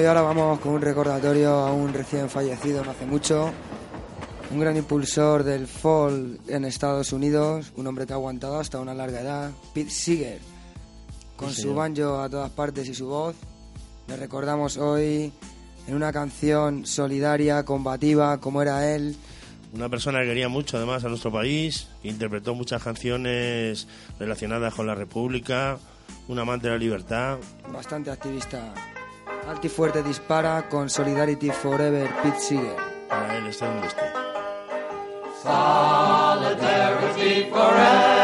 y 0.06 0.08
ahora 0.08 0.22
vamos 0.22 0.60
con 0.60 0.74
un 0.74 0.82
recordatorio 0.84 1.49
a 1.49 1.74
un 1.74 1.91
recién 1.91 2.30
fallecido 2.30 2.86
no 2.86 2.91
hace 2.91 3.08
mucho. 3.08 3.51
Un 4.51 4.60
gran 4.60 4.78
impulsor 4.78 5.43
del 5.43 5.66
folk 5.66 6.41
en 6.47 6.64
Estados 6.66 7.12
Unidos, 7.12 7.74
un 7.76 7.88
hombre 7.88 8.06
que 8.06 8.14
ha 8.14 8.18
aguantado 8.18 8.60
hasta 8.60 8.80
una 8.80 8.93
larga 8.93 9.22
edad, 9.22 9.49
Pete 9.74 9.89
Seeger. 9.89 10.39
Con 11.36 11.49
Sí, 11.49 11.56
su 11.56 11.62
señor. 11.70 11.76
banjo 11.78 12.20
a 12.22 12.30
todas 12.30 12.51
partes 12.51 12.88
y 12.88 12.93
su 12.93 13.08
voz, 13.08 13.36
le 14.08 14.16
recordamos 14.16 14.78
hoy 14.78 15.34
en 15.88 15.95
una 15.95 16.14
canción 16.14 16.86
solidaria, 16.86 17.66
combativa, 17.66 18.39
como 18.39 18.62
era 18.62 18.93
él. 18.93 19.16
Una 19.74 19.89
persona 19.89 20.20
que 20.22 20.28
quería 20.28 20.49
mucho 20.49 20.78
además 20.78 21.03
a 21.03 21.10
nuestro 21.10 21.32
país, 21.32 21.88
que 22.03 22.10
interpretó 22.10 22.53
muchas 22.53 22.84
canciones 22.84 23.88
relacionadas 24.20 24.76
con 24.76 24.86
la 24.86 24.93
República, 24.93 25.80
un 26.28 26.38
amante 26.38 26.68
de 26.68 26.74
la 26.74 26.80
libertad. 26.80 27.39
bastante 27.74 28.12
activista. 28.12 28.72
Alti 29.47 29.69
Fuerte 29.69 30.01
dispara 30.01 30.67
con 30.67 30.89
Solidarity 30.89 31.51
Forever, 31.51 32.09
Pete 32.23 32.39
Seeger. 32.39 32.75
Para 33.07 33.37
él, 33.37 33.45
esté 33.45 33.65
donde 33.65 33.87
esté. 33.87 34.01
Solidarity 35.43 37.49
forever. 37.51 38.14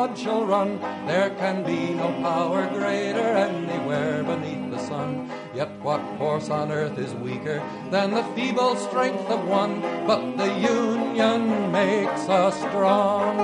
Blood 0.00 0.18
shall 0.18 0.46
run, 0.46 0.80
there 1.06 1.28
can 1.28 1.62
be 1.62 1.92
no 1.92 2.08
power 2.22 2.66
greater 2.72 3.36
anywhere 3.36 4.24
beneath 4.24 4.70
the 4.70 4.78
sun. 4.78 5.30
Yet 5.54 5.68
what 5.82 6.00
force 6.16 6.48
on 6.48 6.72
earth 6.72 6.96
is 6.98 7.12
weaker 7.16 7.62
than 7.90 8.12
the 8.12 8.24
feeble 8.34 8.76
strength 8.76 9.28
of 9.28 9.46
one? 9.46 9.82
But 10.06 10.38
the 10.38 10.48
union 10.58 11.70
makes 11.70 12.30
us 12.30 12.56
strong. 12.56 13.36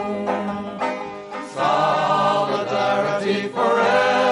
Solidarity 1.52 3.48
forever. 3.48 4.25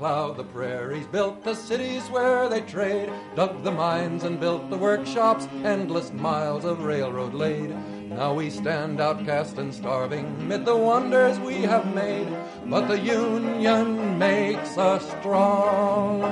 Prairies, 0.00 1.06
built 1.06 1.44
the 1.44 1.54
cities 1.54 2.08
where 2.10 2.48
they 2.48 2.62
trade, 2.62 3.12
dug 3.36 3.62
the 3.62 3.70
mines 3.70 4.24
and 4.24 4.40
built 4.40 4.70
the 4.70 4.76
workshops, 4.76 5.46
endless 5.64 6.10
miles 6.12 6.64
of 6.64 6.84
railroad 6.84 7.34
laid. 7.34 7.70
Now 8.08 8.32
we 8.32 8.48
stand 8.50 9.00
outcast 9.00 9.58
and 9.58 9.74
starving 9.74 10.48
mid 10.48 10.64
the 10.64 10.76
wonders 10.76 11.38
we 11.38 11.56
have 11.62 11.94
made, 11.94 12.28
but 12.66 12.88
the 12.88 12.98
Union 12.98 14.18
makes 14.18 14.78
us 14.78 15.06
strong. 15.20 16.22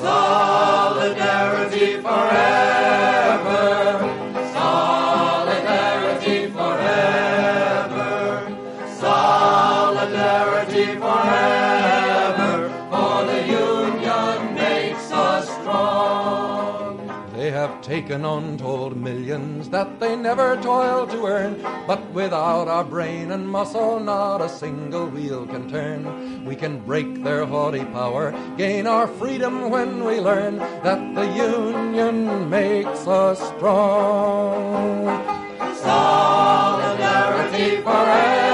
Solidarity 0.00 1.96
forever. 2.02 2.69
Taken 18.00 18.24
untold 18.24 18.96
millions 18.96 19.68
that 19.68 20.00
they 20.00 20.16
never 20.16 20.56
toiled 20.62 21.10
to 21.10 21.26
earn. 21.26 21.60
But 21.86 22.02
without 22.12 22.66
our 22.66 22.82
brain 22.82 23.30
and 23.30 23.46
muscle, 23.46 24.00
not 24.00 24.40
a 24.40 24.48
single 24.48 25.06
wheel 25.06 25.46
can 25.46 25.68
turn. 25.68 26.46
We 26.46 26.56
can 26.56 26.80
break 26.80 27.22
their 27.22 27.44
haughty 27.44 27.84
power, 27.84 28.32
gain 28.56 28.86
our 28.86 29.06
freedom 29.06 29.68
when 29.68 30.02
we 30.02 30.18
learn 30.18 30.56
that 30.56 31.14
the 31.14 31.26
Union 31.26 32.48
makes 32.48 33.06
us 33.06 33.38
strong. 33.54 35.04
Solidarity 35.74 37.82
forever. 37.82 38.49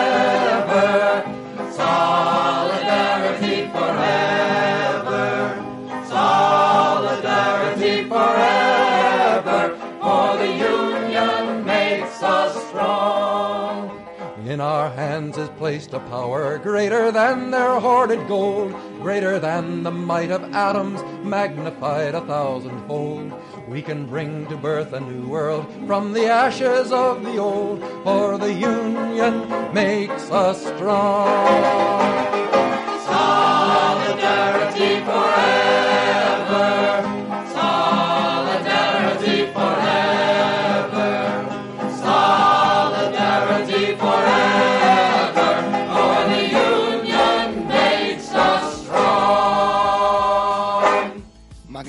Our 14.86 14.92
hands 14.92 15.36
is 15.36 15.48
placed 15.58 15.94
a 15.94 15.98
power 15.98 16.58
greater 16.58 17.10
than 17.10 17.50
their 17.50 17.80
hoarded 17.80 18.28
gold, 18.28 18.70
greater 19.02 19.40
than 19.40 19.82
the 19.82 19.90
might 19.90 20.30
of 20.30 20.54
atoms, 20.54 21.02
magnified 21.24 22.14
a 22.14 22.20
thousandfold. 22.20 23.32
We 23.66 23.82
can 23.82 24.06
bring 24.06 24.46
to 24.46 24.56
birth 24.56 24.92
a 24.92 25.00
new 25.00 25.26
world 25.26 25.66
from 25.88 26.12
the 26.12 26.26
ashes 26.26 26.92
of 26.92 27.24
the 27.24 27.36
old, 27.36 27.82
for 28.04 28.38
the 28.38 28.52
Union 28.52 29.74
makes 29.74 30.30
us 30.30 30.64
strong. 30.64 32.35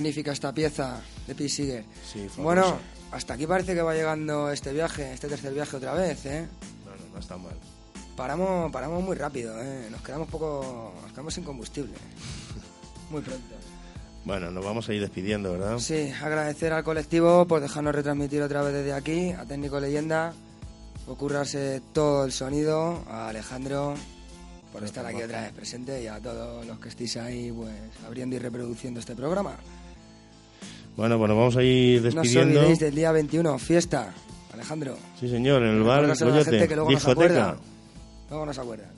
Magnífica 0.07 0.31
esta 0.31 0.53
pieza 0.53 1.01
de 1.27 1.35
Pete 1.35 1.49
Seeger. 1.49 1.83
Sí, 2.01 2.29
fabulosa. 2.29 2.41
Bueno, 2.41 2.79
hasta 3.11 3.33
aquí 3.33 3.45
parece 3.45 3.75
que 3.75 3.81
va 3.81 3.93
llegando 3.93 4.49
este 4.49 4.71
viaje, 4.71 5.11
este 5.11 5.27
tercer 5.27 5.53
viaje 5.53 5.75
otra 5.75 5.93
vez, 5.95 6.25
¿eh? 6.25 6.47
Bueno, 6.85 7.01
no 7.13 7.19
está 7.19 7.35
mal. 7.35 7.51
Paramos, 8.15 8.71
paramos 8.71 9.03
muy 9.03 9.17
rápido, 9.17 9.61
¿eh? 9.61 9.89
Nos 9.91 10.01
quedamos 10.01 10.29
poco, 10.29 10.93
nos 11.01 11.11
quedamos 11.11 11.33
sin 11.33 11.43
combustible. 11.43 11.91
Muy 13.11 13.21
pronto. 13.21 13.55
Bueno, 14.23 14.49
nos 14.49 14.63
vamos 14.63 14.87
a 14.87 14.93
ir 14.93 15.01
despidiendo, 15.01 15.51
¿verdad? 15.51 15.77
Sí, 15.79 16.11
agradecer 16.21 16.71
al 16.71 16.85
colectivo 16.85 17.45
por 17.45 17.59
dejarnos 17.59 17.93
retransmitir 17.93 18.41
otra 18.41 18.61
vez 18.61 18.73
desde 18.73 18.93
aquí, 18.93 19.31
a 19.31 19.45
Técnico 19.45 19.79
Leyenda, 19.79 20.33
por 21.05 21.17
currarse 21.17 21.81
todo 21.93 22.23
el 22.23 22.31
sonido, 22.31 23.03
a 23.09 23.27
Alejandro 23.27 23.95
por 24.71 24.83
estar 24.83 25.05
aquí 25.05 25.23
otra 25.23 25.41
vez 25.41 25.53
presente 25.53 26.03
y 26.03 26.07
a 26.07 26.19
todos 26.19 26.65
los 26.65 26.79
que 26.79 26.89
estéis 26.89 27.17
ahí 27.17 27.51
pues 27.51 27.73
abriendo 28.05 28.35
y 28.35 28.39
reproduciendo 28.39 28.99
este 28.99 29.15
programa. 29.15 29.55
Bueno, 30.97 31.17
bueno, 31.19 31.35
vamos 31.37 31.55
a 31.55 31.63
ir 31.63 32.01
No 32.01 32.07
os 32.07 32.13
despidiendo. 32.15 32.59
olvidéis 32.59 32.79
del 32.79 32.95
día 32.95 33.11
21, 33.11 33.59
fiesta, 33.59 34.13
Alejandro. 34.51 34.97
Sí, 35.19 35.29
señor, 35.29 35.61
en 35.63 35.77
el 35.77 35.83
bar 35.83 36.07
Coyote, 36.17 36.75
no 36.75 36.87
discoteca. 36.87 37.57
Luego 38.29 38.45
no 38.45 38.53
se 38.53 38.61
acuerdan. 38.61 38.89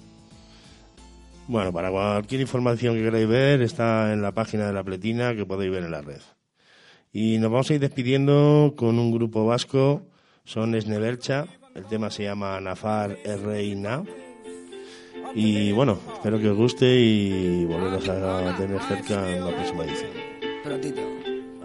Bueno, 1.47 1.73
para 1.73 1.91
cualquier 1.91 2.41
información 2.41 2.95
que 2.95 3.03
queráis 3.03 3.27
ver, 3.27 3.61
está 3.61 4.13
en 4.13 4.21
la 4.21 4.31
página 4.31 4.67
de 4.67 4.73
la 4.73 4.83
Pletina 4.83 5.35
que 5.35 5.45
podéis 5.45 5.71
ver 5.71 5.83
en 5.83 5.91
la 5.91 6.01
red. 6.01 6.21
Y 7.11 7.37
nos 7.39 7.51
vamos 7.51 7.69
a 7.69 7.73
ir 7.73 7.79
despidiendo 7.79 8.75
con 8.77 8.97
un 8.97 9.11
grupo 9.11 9.45
vasco, 9.45 10.03
son 10.45 10.75
Esnebercha, 10.75 11.47
el 11.75 11.85
tema 11.85 12.11
se 12.11 12.23
llama 12.23 12.61
Nafar 12.61 13.17
Reina. 13.43 14.03
Y 15.35 15.71
bueno, 15.73 15.99
espero 16.13 16.39
que 16.39 16.49
os 16.49 16.57
guste 16.57 16.85
y 16.97 17.65
volveros 17.65 18.07
a 18.07 18.55
tener 18.57 18.81
cerca 18.83 19.29
en 19.35 19.43
la 19.45 19.51
próxima 19.51 19.83
edición. 19.83 20.11
Prontito. 20.63 21.18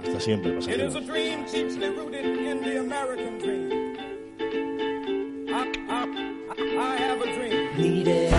Hasta 0.04 0.20
siempre, 0.20 0.50
It 0.52 0.58
is 0.58 0.66
pasajeros. 0.66 0.96
a 0.96 1.00
dream 1.00 1.44
deeply 1.46 1.88
rooted 1.88 2.24
in 2.24 2.62
the 2.62 2.78
American 2.80 3.38
dream. 3.38 3.96
I, 5.48 5.72
I, 5.88 6.06
I 6.78 6.96
have 6.96 7.20
a 7.20 7.32
dream. 7.34 7.68
Nire 7.76 8.30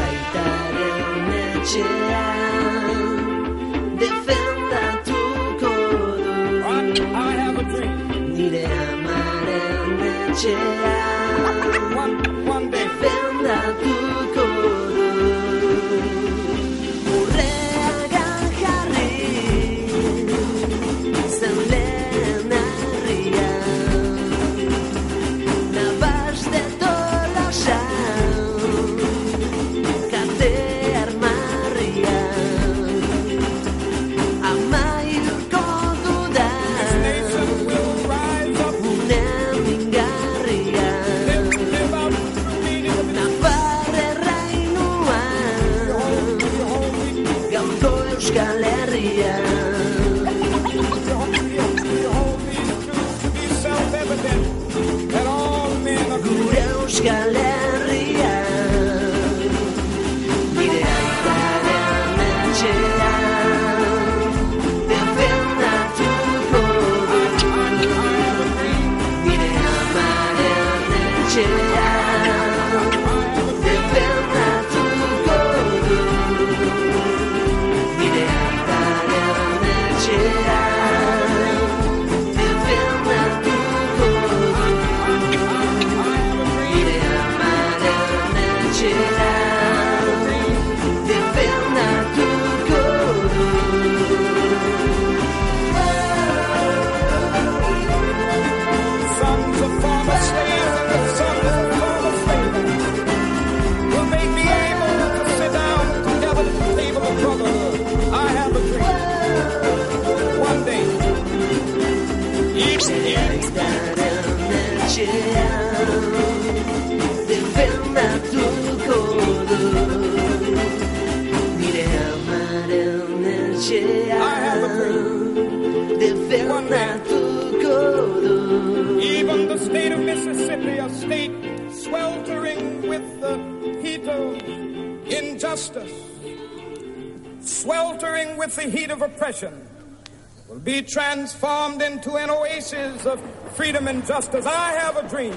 transformed 140.85 141.81
into 141.81 142.15
an 142.17 142.29
oasis 142.29 143.05
of 143.05 143.19
freedom 143.55 143.87
and 143.87 144.05
justice. 144.05 144.45
I 144.45 144.73
have 144.73 144.97
a 144.97 145.07
dream. 145.07 145.35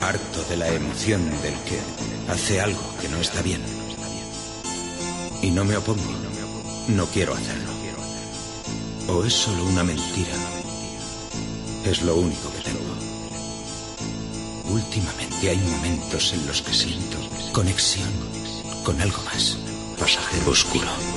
Harto 0.00 0.42
de 0.48 0.56
la 0.56 0.68
emoción 0.68 1.22
del 1.42 1.54
que 1.64 1.78
hace 2.30 2.60
algo 2.60 2.82
que 3.00 3.08
no 3.08 3.18
está 3.18 3.42
bien. 3.42 3.62
Y 5.42 5.50
no 5.50 5.64
me 5.64 5.76
opongo. 5.76 6.02
No 6.88 7.06
quiero 7.06 7.34
hacerlo. 7.34 7.72
O 9.08 9.24
es 9.24 9.32
solo 9.32 9.64
una 9.64 9.84
mentira. 9.84 10.34
Es 11.84 12.02
lo 12.02 12.16
único 12.16 12.52
que 12.52 12.60
tengo. 12.60 12.96
Últimamente 14.70 15.50
hay 15.50 15.58
momentos 15.58 16.32
en 16.32 16.46
los 16.46 16.62
que 16.62 16.72
siento 16.72 17.18
conexión 17.52 18.10
con 18.84 19.00
algo 19.00 19.22
más. 19.24 19.56
Pasajero 19.98 20.50
oscuro. 20.50 21.15